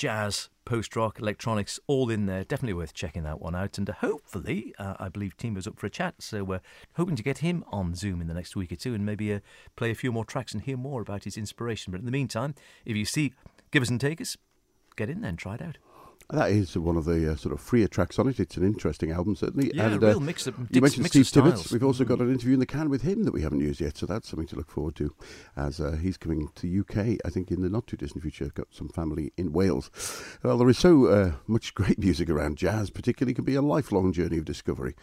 Jazz, 0.00 0.48
post 0.64 0.96
rock, 0.96 1.18
electronics, 1.20 1.78
all 1.86 2.08
in 2.08 2.24
there. 2.24 2.42
Definitely 2.42 2.72
worth 2.72 2.94
checking 2.94 3.22
that 3.24 3.38
one 3.38 3.54
out. 3.54 3.76
And 3.76 3.90
uh, 3.90 3.92
hopefully, 3.92 4.72
uh, 4.78 4.94
I 4.98 5.10
believe 5.10 5.36
Timo's 5.36 5.66
up 5.66 5.78
for 5.78 5.86
a 5.86 5.90
chat. 5.90 6.14
So 6.20 6.42
we're 6.42 6.62
hoping 6.94 7.16
to 7.16 7.22
get 7.22 7.38
him 7.38 7.64
on 7.70 7.94
Zoom 7.94 8.22
in 8.22 8.26
the 8.26 8.32
next 8.32 8.56
week 8.56 8.72
or 8.72 8.76
two 8.76 8.94
and 8.94 9.04
maybe 9.04 9.30
uh, 9.34 9.40
play 9.76 9.90
a 9.90 9.94
few 9.94 10.10
more 10.10 10.24
tracks 10.24 10.54
and 10.54 10.62
hear 10.62 10.78
more 10.78 11.02
about 11.02 11.24
his 11.24 11.36
inspiration. 11.36 11.90
But 11.90 11.98
in 11.98 12.06
the 12.06 12.12
meantime, 12.12 12.54
if 12.86 12.96
you 12.96 13.04
see 13.04 13.34
Givers 13.72 13.90
and 13.90 14.00
Takers, 14.00 14.38
get 14.96 15.10
in 15.10 15.20
there 15.20 15.28
and 15.28 15.38
try 15.38 15.56
it 15.56 15.60
out. 15.60 15.76
That 16.32 16.50
is 16.50 16.76
one 16.78 16.96
of 16.96 17.04
the 17.04 17.32
uh, 17.32 17.36
sort 17.36 17.52
of 17.52 17.60
freer 17.60 17.88
tracks 17.88 18.18
on 18.18 18.28
it. 18.28 18.38
It's 18.38 18.56
an 18.56 18.64
interesting 18.64 19.10
album, 19.10 19.34
certainly. 19.34 19.72
Yeah, 19.74 19.86
and, 19.86 19.96
a 19.96 20.06
real 20.06 20.18
uh, 20.18 20.20
mix 20.20 20.46
of 20.46 20.54
You 20.70 20.80
mentioned 20.80 21.02
mix 21.02 21.12
Steve 21.12 21.44
of 21.44 21.54
Tibbetts. 21.54 21.72
We've 21.72 21.82
also 21.82 22.04
got 22.04 22.20
an 22.20 22.30
interview 22.30 22.54
in 22.54 22.60
the 22.60 22.66
can 22.66 22.88
with 22.88 23.02
him 23.02 23.24
that 23.24 23.32
we 23.32 23.42
haven't 23.42 23.60
used 23.60 23.80
yet, 23.80 23.96
so 23.96 24.06
that's 24.06 24.28
something 24.28 24.46
to 24.48 24.56
look 24.56 24.70
forward 24.70 24.94
to 24.96 25.14
as 25.56 25.80
uh, 25.80 25.98
he's 26.00 26.16
coming 26.16 26.48
to 26.54 26.80
UK, 26.80 27.18
I 27.24 27.30
think, 27.30 27.50
in 27.50 27.62
the 27.62 27.68
not 27.68 27.86
too 27.86 27.96
distant 27.96 28.22
future. 28.22 28.44
I've 28.44 28.54
Got 28.54 28.68
some 28.70 28.88
family 28.88 29.32
in 29.36 29.52
Wales. 29.52 29.90
Well, 30.42 30.58
there 30.58 30.68
is 30.68 30.78
so 30.78 31.06
uh, 31.06 31.32
much 31.46 31.74
great 31.74 31.98
music 31.98 32.30
around 32.30 32.58
jazz, 32.58 32.90
particularly, 32.90 33.34
can 33.34 33.44
be 33.44 33.54
a 33.56 33.62
lifelong 33.62 34.12
journey 34.12 34.38
of 34.38 34.44
discovery. 34.44 34.94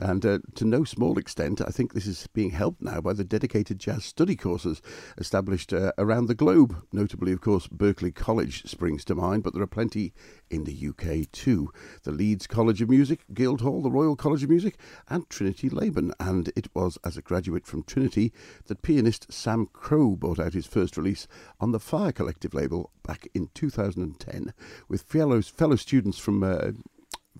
And 0.00 0.26
uh, 0.26 0.38
to 0.56 0.66
no 0.66 0.84
small 0.84 1.16
extent, 1.16 1.62
I 1.62 1.70
think 1.70 1.94
this 1.94 2.06
is 2.06 2.26
being 2.34 2.50
helped 2.50 2.82
now 2.82 3.00
by 3.00 3.14
the 3.14 3.24
dedicated 3.24 3.78
jazz 3.78 4.04
study 4.04 4.36
courses 4.36 4.82
established 5.16 5.72
uh, 5.72 5.92
around 5.96 6.26
the 6.26 6.34
globe. 6.34 6.76
Notably, 6.92 7.32
of 7.32 7.40
course, 7.40 7.66
Berklee 7.66 8.14
College 8.14 8.64
springs 8.66 9.06
to 9.06 9.14
mind, 9.14 9.42
but 9.42 9.54
there 9.54 9.62
are 9.62 9.66
plenty 9.66 10.12
in 10.50 10.64
the 10.64 10.88
UK 10.88 11.30
too. 11.32 11.70
The 12.02 12.12
Leeds 12.12 12.46
College 12.46 12.82
of 12.82 12.90
Music, 12.90 13.24
Guildhall, 13.32 13.80
the 13.80 13.90
Royal 13.90 14.16
College 14.16 14.42
of 14.42 14.50
Music, 14.50 14.78
and 15.08 15.28
Trinity 15.30 15.70
Laban. 15.70 16.12
And 16.20 16.52
it 16.54 16.68
was 16.74 16.98
as 17.02 17.16
a 17.16 17.22
graduate 17.22 17.66
from 17.66 17.82
Trinity 17.82 18.32
that 18.66 18.82
pianist 18.82 19.32
Sam 19.32 19.66
Crowe 19.72 20.14
brought 20.16 20.38
out 20.38 20.52
his 20.52 20.66
first 20.66 20.98
release 20.98 21.26
on 21.58 21.72
the 21.72 21.80
Fire 21.80 22.12
Collective 22.12 22.52
label 22.52 22.90
back 23.02 23.28
in 23.34 23.48
2010 23.54 24.52
with 24.88 25.02
fellow, 25.02 25.40
fellow 25.40 25.76
students 25.76 26.18
from. 26.18 26.42
Uh, 26.42 26.72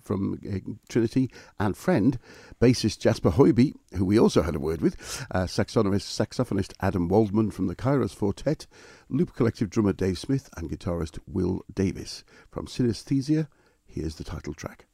from 0.07 0.39
uh, 0.49 0.57
Trinity 0.89 1.29
and 1.59 1.77
friend, 1.77 2.17
bassist 2.59 2.99
Jasper 2.99 3.31
Hoiby, 3.31 3.73
who 3.95 4.05
we 4.05 4.17
also 4.17 4.41
had 4.41 4.55
a 4.55 4.59
word 4.59 4.81
with, 4.81 5.25
uh, 5.31 5.43
saxophonist, 5.43 6.07
saxophonist 6.07 6.73
Adam 6.79 7.09
Waldmann 7.09 7.51
from 7.51 7.67
the 7.67 7.75
Kairos 7.75 8.17
Quartet, 8.17 8.65
Loop 9.09 9.35
Collective 9.35 9.69
drummer 9.69 9.93
Dave 9.93 10.17
Smith, 10.17 10.49
and 10.57 10.69
guitarist 10.69 11.19
Will 11.27 11.63
Davis. 11.73 12.23
From 12.49 12.65
Synesthesia, 12.65 13.47
here's 13.85 14.15
the 14.15 14.23
title 14.23 14.53
track. 14.53 14.85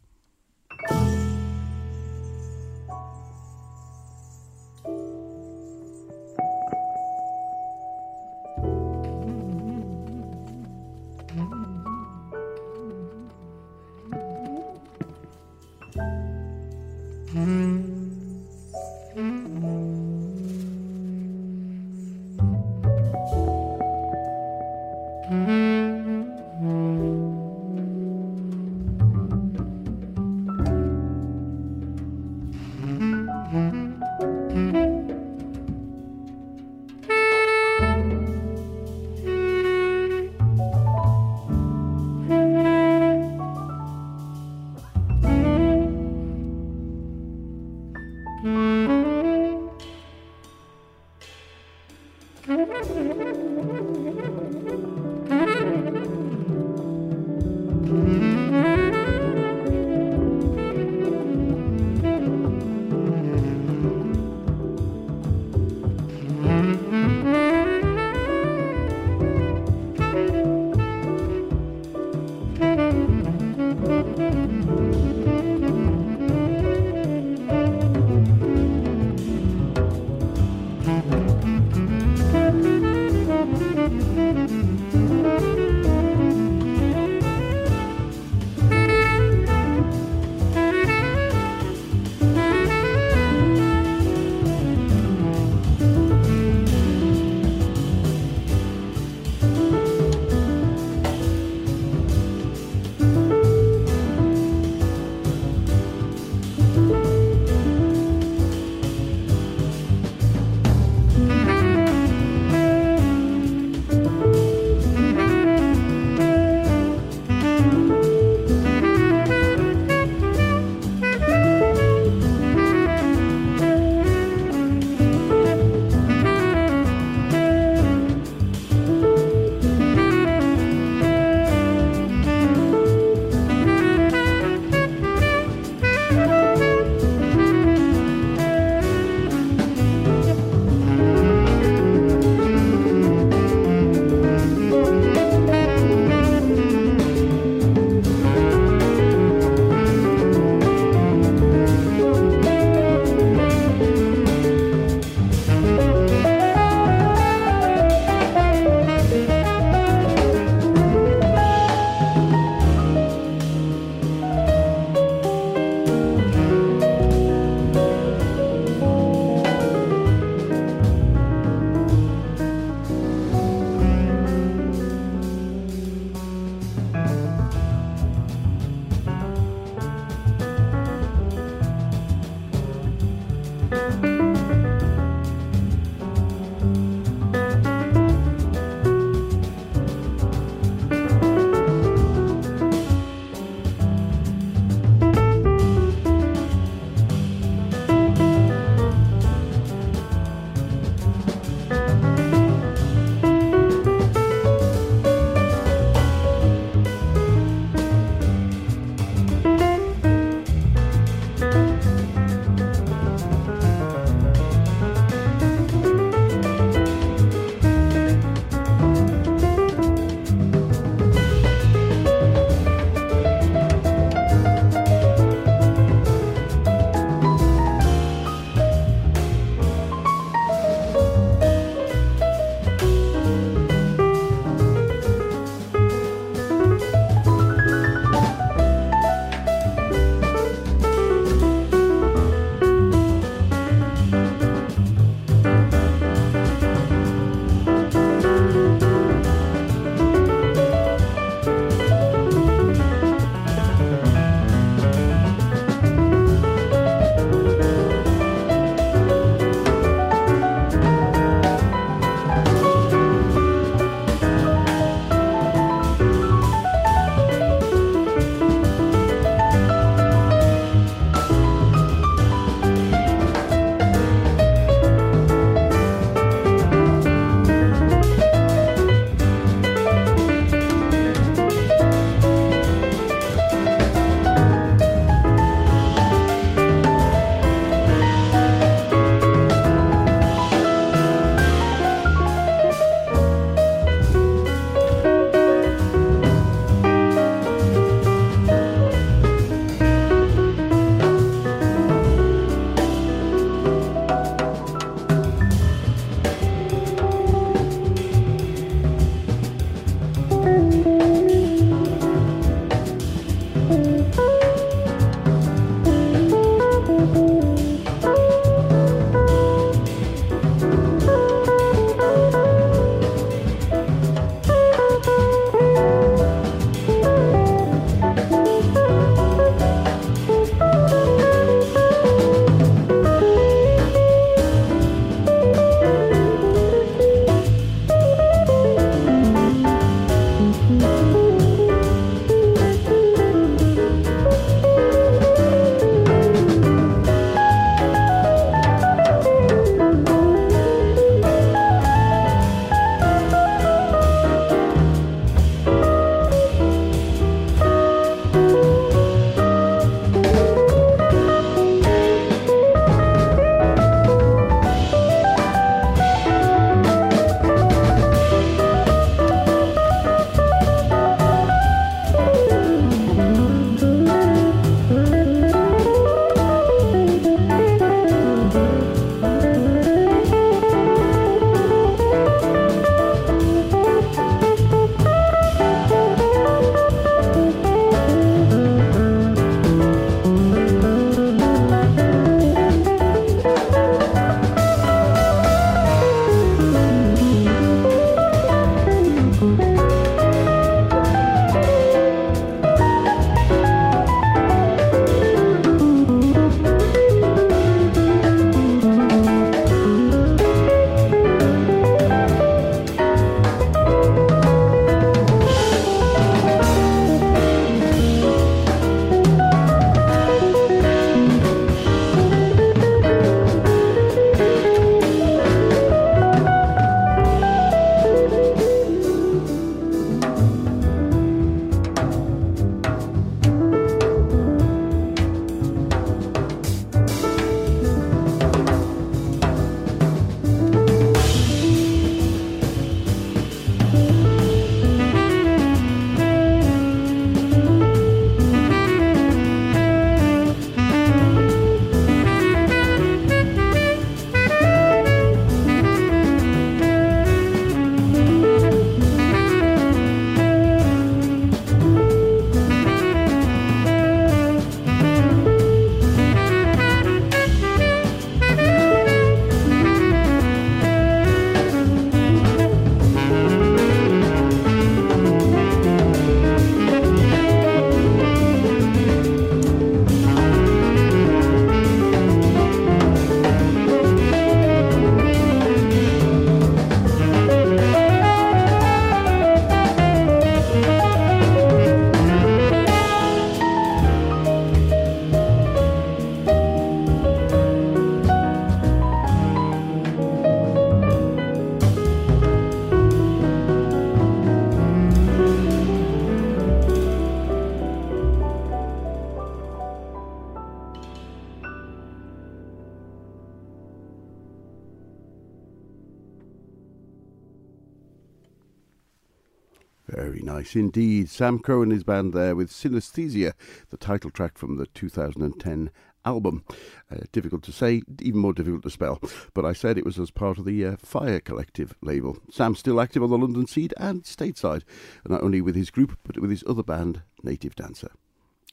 Indeed. 520.75 521.29
Sam 521.29 521.59
Crowe 521.59 521.81
and 521.81 521.91
his 521.91 522.03
band 522.03 522.33
there 522.33 522.55
with 522.55 522.71
Synesthesia, 522.71 523.53
the 523.89 523.97
title 523.97 524.29
track 524.29 524.57
from 524.57 524.77
the 524.77 524.87
2010 524.87 525.89
album. 526.25 526.63
Uh, 527.11 527.17
difficult 527.31 527.63
to 527.63 527.71
say, 527.71 528.01
even 528.21 528.39
more 528.39 528.53
difficult 528.53 528.83
to 528.83 528.89
spell, 528.89 529.21
but 529.53 529.65
I 529.65 529.73
said 529.73 529.97
it 529.97 530.05
was 530.05 530.19
as 530.19 530.31
part 530.31 530.57
of 530.57 530.65
the 530.65 530.85
uh, 530.85 530.95
Fire 530.97 531.39
Collective 531.39 531.95
label. 532.01 532.37
Sam's 532.49 532.79
still 532.79 533.01
active 533.01 533.23
on 533.23 533.29
the 533.29 533.37
London 533.37 533.67
Seed 533.67 533.93
and 533.97 534.23
stateside, 534.23 534.83
not 535.27 535.43
only 535.43 535.61
with 535.61 535.75
his 535.75 535.89
group, 535.89 536.17
but 536.23 536.39
with 536.39 536.49
his 536.49 536.63
other 536.67 536.83
band, 536.83 537.21
Native 537.43 537.75
Dancer. 537.75 538.11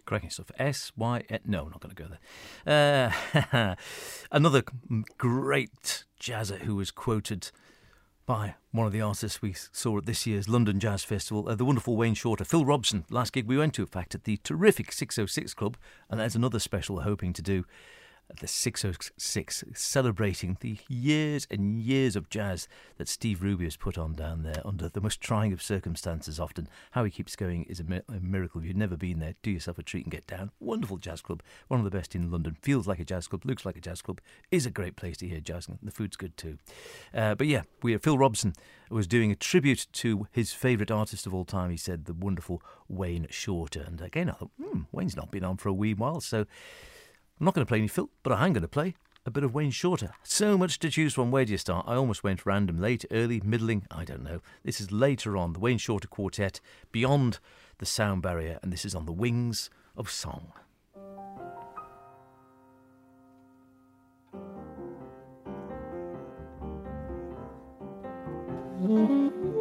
Cracking 0.07 0.31
stuff. 0.31 0.51
S 0.59 0.93
Y. 0.97 1.23
No, 1.45 1.65
not 1.69 1.81
going 1.81 1.95
to 1.95 2.03
go 2.03 2.09
there. 2.65 3.15
Uh, 3.53 3.75
another 4.33 4.63
great 5.19 6.05
jazzer 6.21 6.59
who 6.61 6.75
was 6.75 6.91
quoted 6.91 7.51
by 8.31 8.55
one 8.71 8.87
of 8.87 8.93
the 8.93 9.01
artists 9.01 9.43
we 9.43 9.53
saw 9.73 9.99
at 9.99 10.07
this 10.07 10.25
year's 10.25 10.49
London 10.49 10.79
Jazz 10.79 11.03
Festival, 11.03 11.49
uh, 11.49 11.55
the 11.57 11.65
wonderful 11.65 11.97
Wayne 11.97 12.15
Shorter. 12.15 12.45
Phil 12.45 12.65
Robson, 12.65 13.05
last 13.11 13.33
gig 13.33 13.49
we 13.49 13.59
went 13.59 13.75
to, 13.75 13.83
in 13.83 13.89
fact, 13.89 14.15
at 14.15 14.23
the 14.23 14.37
terrific 14.45 14.93
606 14.93 15.53
Club, 15.55 15.77
and 16.09 16.21
there's 16.21 16.37
another 16.37 16.61
special 16.61 16.95
we're 16.95 17.03
hoping 17.03 17.33
to 17.33 17.43
do 17.43 17.65
the 18.39 18.47
606, 18.47 19.65
celebrating 19.75 20.57
the 20.61 20.79
years 20.89 21.47
and 21.51 21.81
years 21.81 22.17
of 22.17 22.29
jazz 22.29 22.69
that 22.97 23.09
Steve 23.09 23.41
Rubie 23.41 23.65
has 23.65 23.77
put 23.77 23.99
on 23.99 24.13
down 24.15 24.43
there 24.43 24.63
under 24.65 24.89
the 24.89 25.01
most 25.01 25.21
trying 25.21 25.53
of 25.53 25.63
circumstances. 25.63 26.39
Often, 26.39 26.69
how 26.93 27.05
he 27.05 27.11
keeps 27.11 27.37
going 27.37 27.65
is 27.65 27.81
a, 27.81 27.85
mi- 27.85 28.03
a 28.09 28.21
miracle. 28.21 28.61
If 28.61 28.67
you've 28.67 28.77
never 28.77 28.97
been 28.97 29.19
there, 29.19 29.35
do 29.43 29.51
yourself 29.51 29.79
a 29.79 29.83
treat 29.83 30.05
and 30.05 30.13
get 30.13 30.27
down. 30.27 30.51
Wonderful 30.61 30.99
jazz 30.99 31.21
club, 31.21 31.43
one 31.69 31.81
of 31.81 31.85
the 31.85 31.97
best 31.97 32.15
in 32.15 32.31
London. 32.31 32.57
Feels 32.63 32.87
like 32.87 33.01
a 33.01 33.05
jazz 33.05 33.27
club, 33.27 33.45
looks 33.45 33.65
like 33.65 33.77
a 33.77 33.81
jazz 33.81 34.03
club, 34.03 34.21
is 34.51 34.67
a 34.67 34.71
great 34.71 34.97
place 34.97 35.17
to 35.19 35.29
hear 35.29 35.41
jazz, 35.41 35.69
and 35.69 35.79
the 35.83 35.91
food's 35.91 36.17
good 36.17 36.37
too. 36.37 36.59
Uh, 37.15 37.35
but 37.35 37.47
yeah, 37.47 37.63
we 37.83 37.97
Phil 37.99 38.19
Robson 38.19 38.55
was 38.91 39.07
doing 39.07 39.31
a 39.31 39.37
tribute 39.37 39.87
to 39.93 40.27
his 40.33 40.53
favourite 40.53 40.91
artist 40.91 41.27
of 41.27 41.35
all 41.35 41.45
time. 41.45 41.71
He 41.71 41.77
said 41.77 42.05
the 42.05 42.13
wonderful 42.15 42.63
Wayne 42.89 43.27
Shorter, 43.31 43.85
and 43.87 44.01
again 44.01 44.31
I 44.31 44.33
thought, 44.33 44.51
hmm, 44.61 44.83
Wayne's 44.93 45.17
not 45.17 45.31
been 45.31 45.45
on 45.45 45.57
for 45.57 45.69
a 45.69 45.73
wee 45.73 45.95
while, 45.95 46.21
so. 46.21 46.47
I'm 47.41 47.47
not 47.47 47.55
going 47.55 47.65
to 47.65 47.69
play 47.69 47.79
any 47.79 47.89
Phil, 47.89 48.11
but 48.23 48.35
I 48.35 48.45
am 48.45 48.53
going 48.53 48.61
to 48.61 48.69
play 48.69 48.95
a 49.25 49.31
bit 49.31 49.45
of 49.45 49.55
Wayne 49.55 49.71
Shorter. 49.71 50.13
So 50.23 50.59
much 50.59 50.79
to 50.81 50.91
choose 50.91 51.15
from. 51.15 51.31
Where 51.31 51.47
do 51.47 51.53
you 51.53 51.59
start? 51.59 51.87
I 51.89 51.95
almost 51.95 52.23
went 52.23 52.45
random. 52.45 52.79
Late, 52.79 53.07
early, 53.11 53.41
middling, 53.43 53.87
I 53.91 54.05
don't 54.05 54.23
know. 54.23 54.43
This 54.63 54.79
is 54.79 54.93
later 54.93 55.39
on, 55.39 55.55
the 55.55 55.59
Wayne 55.59 55.79
Shorter 55.79 56.07
Quartet, 56.07 56.61
Beyond 56.93 57.39
the 57.79 57.87
Sound 57.87 58.21
Barrier, 58.21 58.59
and 58.63 58.71
this 58.71 58.85
is 58.85 58.95
on 58.95 59.07
the 59.07 59.13
wings 59.13 59.71
of 59.97 60.11
song. 60.11 60.53
Mm-hmm. 68.83 69.60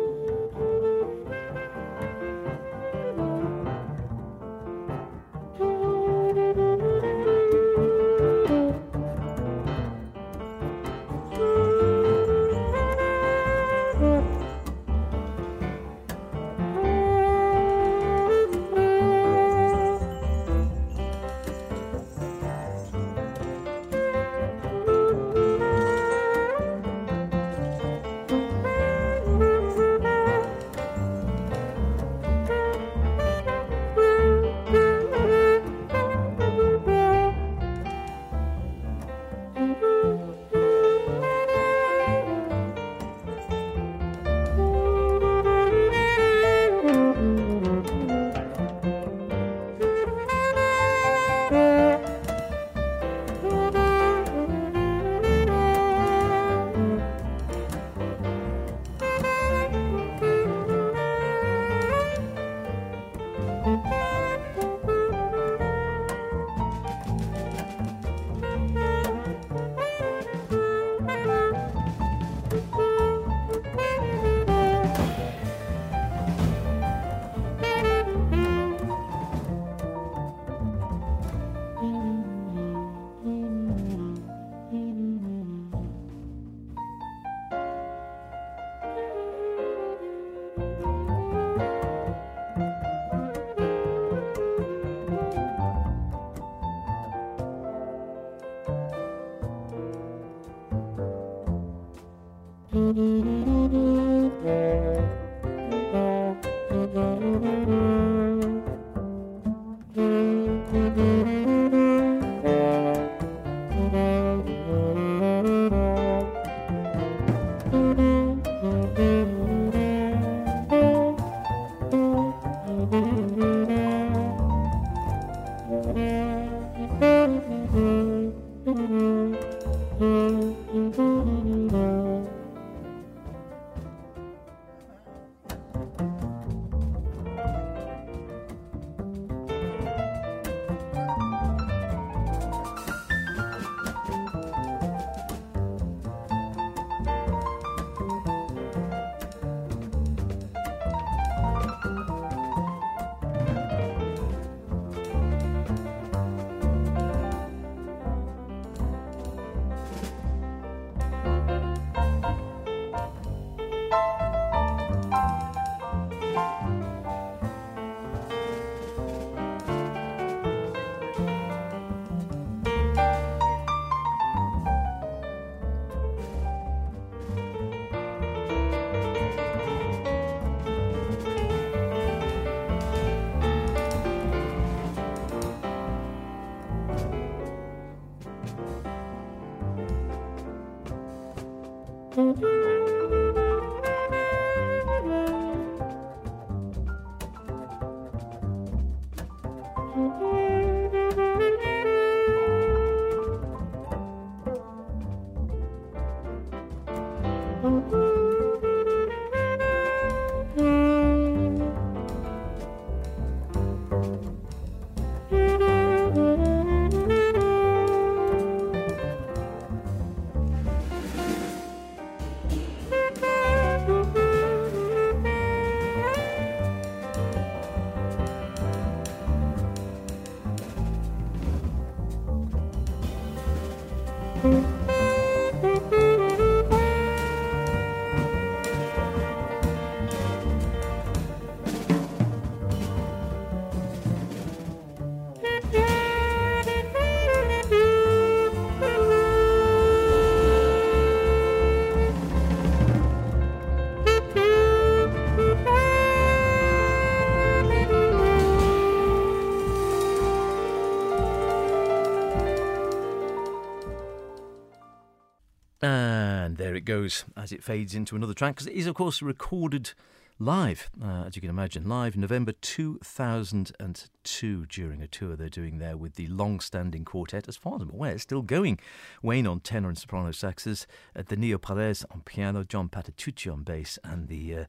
There 266.69 266.75
it 266.75 266.85
goes 266.85 267.25
as 267.35 267.51
it 267.51 267.63
fades 267.63 267.95
into 267.95 268.15
another 268.15 268.35
track 268.35 268.53
because 268.53 268.67
it 268.67 268.75
is, 268.75 268.85
of 268.85 268.93
course, 268.93 269.23
recorded 269.23 269.93
live, 270.37 270.91
uh, 271.03 271.23
as 271.25 271.35
you 271.35 271.41
can 271.41 271.49
imagine, 271.49 271.89
live 271.89 272.15
November 272.15 272.51
2002 272.51 274.65
during 274.67 275.01
a 275.01 275.07
tour 275.07 275.35
they're 275.35 275.49
doing 275.49 275.79
there 275.79 275.97
with 275.97 276.13
the 276.13 276.27
long 276.27 276.59
standing 276.59 277.03
quartet, 277.03 277.47
as 277.47 277.57
far 277.57 277.77
as 277.77 277.81
I'm 277.81 277.89
aware, 277.89 278.11
it's 278.11 278.21
still 278.21 278.43
going. 278.43 278.77
Wayne 279.23 279.47
on 279.47 279.61
tenor 279.61 279.89
and 279.89 279.97
soprano 279.97 280.29
saxes, 280.29 280.85
uh, 281.15 281.23
Danilo 281.27 281.57
Perez 281.57 282.05
on 282.11 282.21
piano, 282.21 282.63
John 282.63 282.87
Patitucci 282.87 283.51
on 283.51 283.63
bass, 283.63 283.97
and 284.03 284.27
the 284.27 284.55
uh, 284.55 284.65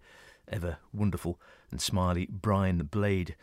ever 0.48 0.78
wonderful 0.94 1.38
and 1.70 1.82
smiley 1.82 2.26
Brian 2.30 2.88
Blade 2.90 3.36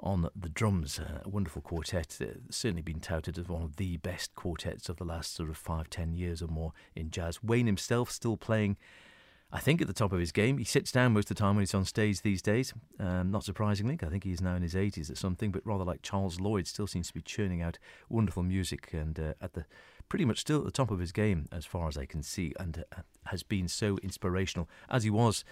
on 0.00 0.28
the 0.34 0.48
drums. 0.48 0.98
A 0.98 1.28
wonderful 1.28 1.62
quartet. 1.62 2.18
Uh, 2.20 2.38
certainly 2.50 2.82
been 2.82 3.00
touted 3.00 3.38
as 3.38 3.48
one 3.48 3.62
of 3.62 3.76
the 3.76 3.96
best 3.98 4.34
quartets 4.34 4.88
of 4.88 4.96
the 4.96 5.04
last 5.04 5.34
sort 5.34 5.48
of 5.48 5.56
five, 5.56 5.90
ten 5.90 6.12
years 6.12 6.42
or 6.42 6.48
more 6.48 6.72
in 6.94 7.10
jazz. 7.10 7.42
Wayne 7.42 7.66
himself 7.66 8.10
still 8.10 8.36
playing 8.36 8.76
I 9.50 9.60
think, 9.60 9.80
at 9.80 9.86
the 9.86 9.94
top 9.94 10.12
of 10.12 10.20
his 10.20 10.30
game. 10.30 10.58
He 10.58 10.64
sits 10.64 10.92
down 10.92 11.14
most 11.14 11.30
of 11.30 11.36
the 11.36 11.40
time 11.40 11.56
when 11.56 11.62
he's 11.62 11.72
on 11.72 11.86
stage 11.86 12.20
these 12.20 12.42
days. 12.42 12.74
Um, 13.00 13.30
not 13.30 13.44
surprisingly, 13.44 13.98
I 14.02 14.06
think 14.06 14.24
he's 14.24 14.42
now 14.42 14.56
in 14.56 14.62
his 14.62 14.74
80s 14.74 15.10
or 15.10 15.14
something, 15.14 15.50
but 15.50 15.64
rather 15.64 15.84
like 15.84 16.02
Charles 16.02 16.38
Lloyd, 16.38 16.66
still 16.66 16.86
seems 16.86 17.08
to 17.08 17.14
be 17.14 17.22
churning 17.22 17.62
out 17.62 17.78
wonderful 18.10 18.42
music 18.42 18.92
and 18.92 19.18
uh, 19.18 19.32
at 19.40 19.54
the 19.54 19.64
pretty 20.10 20.26
much 20.26 20.40
still 20.40 20.58
at 20.58 20.64
the 20.64 20.70
top 20.70 20.90
of 20.90 20.98
his 20.98 21.12
game 21.12 21.48
as 21.52 21.64
far 21.64 21.88
as 21.88 21.96
I 21.96 22.04
can 22.04 22.22
see, 22.22 22.52
and 22.60 22.84
uh, 22.92 23.00
has 23.26 23.42
been 23.42 23.68
so 23.68 23.96
inspirational 24.02 24.68
as 24.90 25.04
he 25.04 25.10
was 25.10 25.44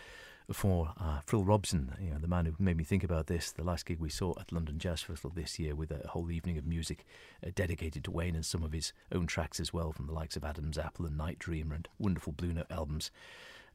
for 0.53 0.93
uh, 1.01 1.21
Phil 1.27 1.45
Robson, 1.45 1.95
you 2.01 2.11
know, 2.11 2.19
the 2.19 2.29
man 2.29 2.47
who 2.47 2.55
made 2.59 2.77
me 2.77 2.85
think 2.85 3.03
about 3.03 3.27
this. 3.27 3.51
The 3.51 3.65
last 3.65 3.87
gig 3.87 3.99
we 3.99 4.11
saw 4.11 4.35
at 4.39 4.53
London 4.53 4.79
Jazz 4.79 5.03
Festival 5.03 5.33
this 5.35 5.59
year, 5.59 5.75
with 5.75 5.91
a 5.91 6.07
whole 6.09 6.31
evening 6.31 6.57
of 6.57 6.67
music 6.67 7.05
uh, 7.45 7.51
dedicated 7.55 8.05
to 8.05 8.11
Wayne 8.11 8.35
and 8.37 8.47
some 8.47 8.63
of 8.63 8.73
his 8.73 8.93
own 9.13 9.27
tracks 9.27 9.59
as 9.59 9.73
well, 9.73 9.93
from 9.93 10.07
the 10.07 10.13
likes 10.13 10.37
of 10.37 10.45
Adam's 10.45 10.79
Apple 10.79 11.07
and 11.07 11.17
Night 11.17 11.39
Dreamer 11.39 11.75
and 11.75 11.89
wonderful 11.99 12.33
Blue 12.33 12.53
Note 12.53 12.71
albums 12.71 13.11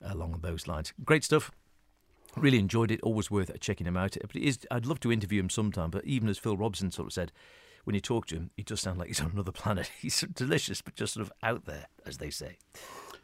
along 0.01 0.39
those 0.41 0.67
lines. 0.67 0.93
Great 1.03 1.23
stuff. 1.23 1.51
Really 2.37 2.59
enjoyed 2.59 2.91
it. 2.91 3.01
Always 3.01 3.29
worth 3.29 3.51
checking 3.59 3.85
him 3.85 3.97
out. 3.97 4.15
But 4.21 4.35
it 4.35 4.43
is, 4.43 4.59
I'd 4.71 4.85
love 4.85 5.01
to 5.01 5.11
interview 5.11 5.41
him 5.41 5.49
sometime. 5.49 5.89
But 5.89 6.05
even 6.05 6.29
as 6.29 6.37
Phil 6.37 6.55
Robson 6.55 6.91
sort 6.91 7.07
of 7.07 7.13
said, 7.13 7.33
when 7.83 7.95
you 7.95 7.99
talk 7.99 8.27
to 8.27 8.35
him, 8.35 8.51
he 8.55 8.63
does 8.63 8.79
sound 8.79 8.99
like 8.99 9.07
he's 9.07 9.21
on 9.21 9.31
another 9.31 9.51
planet. 9.51 9.89
He's 10.01 10.21
delicious, 10.33 10.81
but 10.81 10.95
just 10.95 11.15
sort 11.15 11.25
of 11.25 11.33
out 11.43 11.65
there, 11.65 11.87
as 12.05 12.17
they 12.17 12.29
say. 12.29 12.57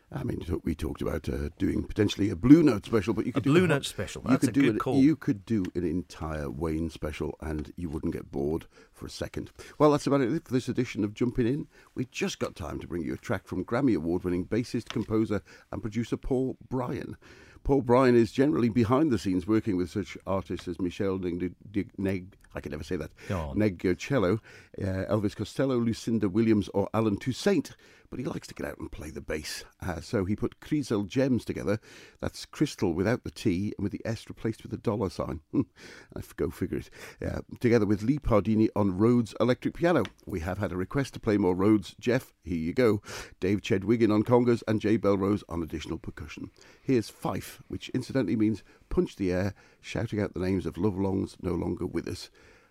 I 0.10 0.24
mean, 0.24 0.42
we 0.64 0.74
talked 0.74 1.02
about 1.02 1.28
uh, 1.28 1.50
doing 1.58 1.84
potentially 1.84 2.30
a 2.30 2.36
Blue 2.36 2.64
Note 2.64 2.86
special, 2.86 3.14
but 3.14 3.26
you 3.26 3.34
could 3.34 3.44
do 3.44 3.52
a 3.52 3.54
do 3.54 3.60
Blue 3.60 3.68
Note 3.68 3.86
special. 3.86 4.24
You 4.30 4.38
could 4.38 4.50
a 4.50 4.54
do 4.54 4.62
good 4.62 4.70
an, 4.72 4.80
call. 4.80 4.96
You 4.96 5.18
could 5.18 5.46
do 5.46 5.66
an 5.76 5.84
entire 5.84 6.50
Wayne 6.50 6.90
special, 6.90 7.36
and 7.42 7.74
you 7.76 7.90
wouldn't 7.90 8.14
get 8.14 8.32
bored 8.32 8.68
for 8.94 9.06
a 9.06 9.10
second. 9.10 9.52
Well, 9.78 9.92
that's 9.92 10.08
about 10.08 10.22
it 10.22 10.46
for 10.46 10.54
this 10.54 10.70
edition 10.70 11.04
of 11.04 11.14
Jumping 11.14 11.46
In. 11.46 11.68
We 11.94 12.06
just 12.06 12.40
got 12.40 12.56
time 12.56 12.80
to 12.80 12.88
bring 12.88 13.04
you 13.04 13.16
a 13.16 13.18
track 13.18 13.48
from 13.48 13.66
Grammy 13.66 13.98
Award-winning 13.98 14.46
bassist, 14.46 14.90
composer, 14.90 15.42
and 15.74 15.82
producer 15.82 16.16
Paul 16.16 16.58
Bryan. 16.70 17.18
Paul 17.64 17.82
Bryan 17.82 18.16
is 18.16 18.32
generally 18.32 18.70
behind 18.70 19.12
the 19.12 19.20
scenes 19.20 19.46
working 19.46 19.76
with 19.76 19.90
such 19.90 20.18
artists 20.26 20.70
as 20.70 20.78
Meshell 20.78 21.20
Neg, 21.20 21.92
Neg 21.98 22.38
I 22.58 22.60
can 22.60 22.72
never 22.72 22.84
say 22.84 22.96
that, 22.96 23.12
Negocello, 23.56 24.40
uh, 24.82 25.06
Elvis 25.10 25.36
Costello, 25.36 25.78
Lucinda 25.78 26.28
Williams, 26.28 26.70
or 26.74 26.90
Allen 26.92 27.18
Toussaint 27.18 27.76
but 28.10 28.20
he 28.20 28.26
likes 28.26 28.48
to 28.48 28.54
get 28.54 28.68
out 28.68 28.78
and 28.80 28.92
play 28.92 29.10
the 29.10 29.22
bass. 29.22 29.64
Uh, 29.86 30.00
so 30.00 30.26
he 30.26 30.36
put 30.36 30.60
Crisel 30.60 31.08
Gems 31.08 31.44
together. 31.44 31.80
That's 32.22 32.46
crystal 32.46 32.94
without 32.94 33.24
the 33.24 33.32
T 33.32 33.74
and 33.78 33.84
with 33.84 33.92
the 33.92 34.02
S 34.06 34.26
replaced 34.30 34.64
with 34.64 34.74
a 34.74 34.78
dollar 34.78 35.10
sign. 35.10 35.42
I 35.54 36.22
go 36.36 36.50
figure 36.50 36.78
it. 36.78 36.90
Uh, 37.26 37.42
together 37.60 37.86
with 37.86 38.04
Lee 38.04 38.20
Pardini 38.20 38.70
on 38.76 38.98
Rhodes 38.98 39.34
electric 39.40 39.76
piano. 39.76 40.04
We 40.26 40.40
have 40.42 40.58
had 40.58 40.72
a 40.72 40.78
request 40.78 41.14
to 41.16 41.20
play 41.20 41.38
more 41.38 41.56
Rhodes. 41.56 41.96
Jeff, 42.00 42.34
here 42.44 42.58
you 42.58 42.74
go. 42.74 43.02
Dave 43.40 43.62
Chegwidden 43.62 44.14
on 44.14 44.24
congas 44.24 44.64
and 44.68 44.82
Jay 44.82 44.98
Bellerose 44.98 45.44
on 45.50 45.64
additional 45.64 45.98
percussion. 45.98 46.52
Here's 46.82 47.10
Fife, 47.10 47.62
which 47.68 47.90
incidentally 47.90 48.36
means 48.36 48.64
punch 48.90 49.16
the 49.16 49.32
air, 49.32 49.54
shouting 49.82 50.22
out 50.22 50.34
the 50.34 50.40
names 50.40 50.66
of 50.66 50.78
love 50.78 50.98
longs 50.98 51.38
no 51.42 51.54
longer 51.54 51.86
with 51.86 52.08
us 52.08 52.30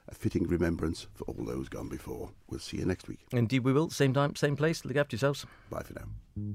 a 0.09 0.15
fitting 0.15 0.47
remembrance 0.47 1.07
for 1.15 1.25
all 1.25 1.45
those 1.45 1.69
gone 1.69 1.89
before. 1.89 2.31
We'll 2.49 2.61
see 2.61 2.79
you 2.79 2.85
next 2.85 3.09
week. 3.09 3.27
Indeed, 3.33 3.61
we 3.61 3.73
will. 3.73 3.91
Same 3.91 4.13
time, 4.13 4.37
same 4.37 4.57
place. 4.57 4.85
Look 4.85 4.97
after 4.97 5.17
yourselves. 5.17 5.47
Bye 5.71 5.83
for 5.83 5.95
now. 5.95 6.55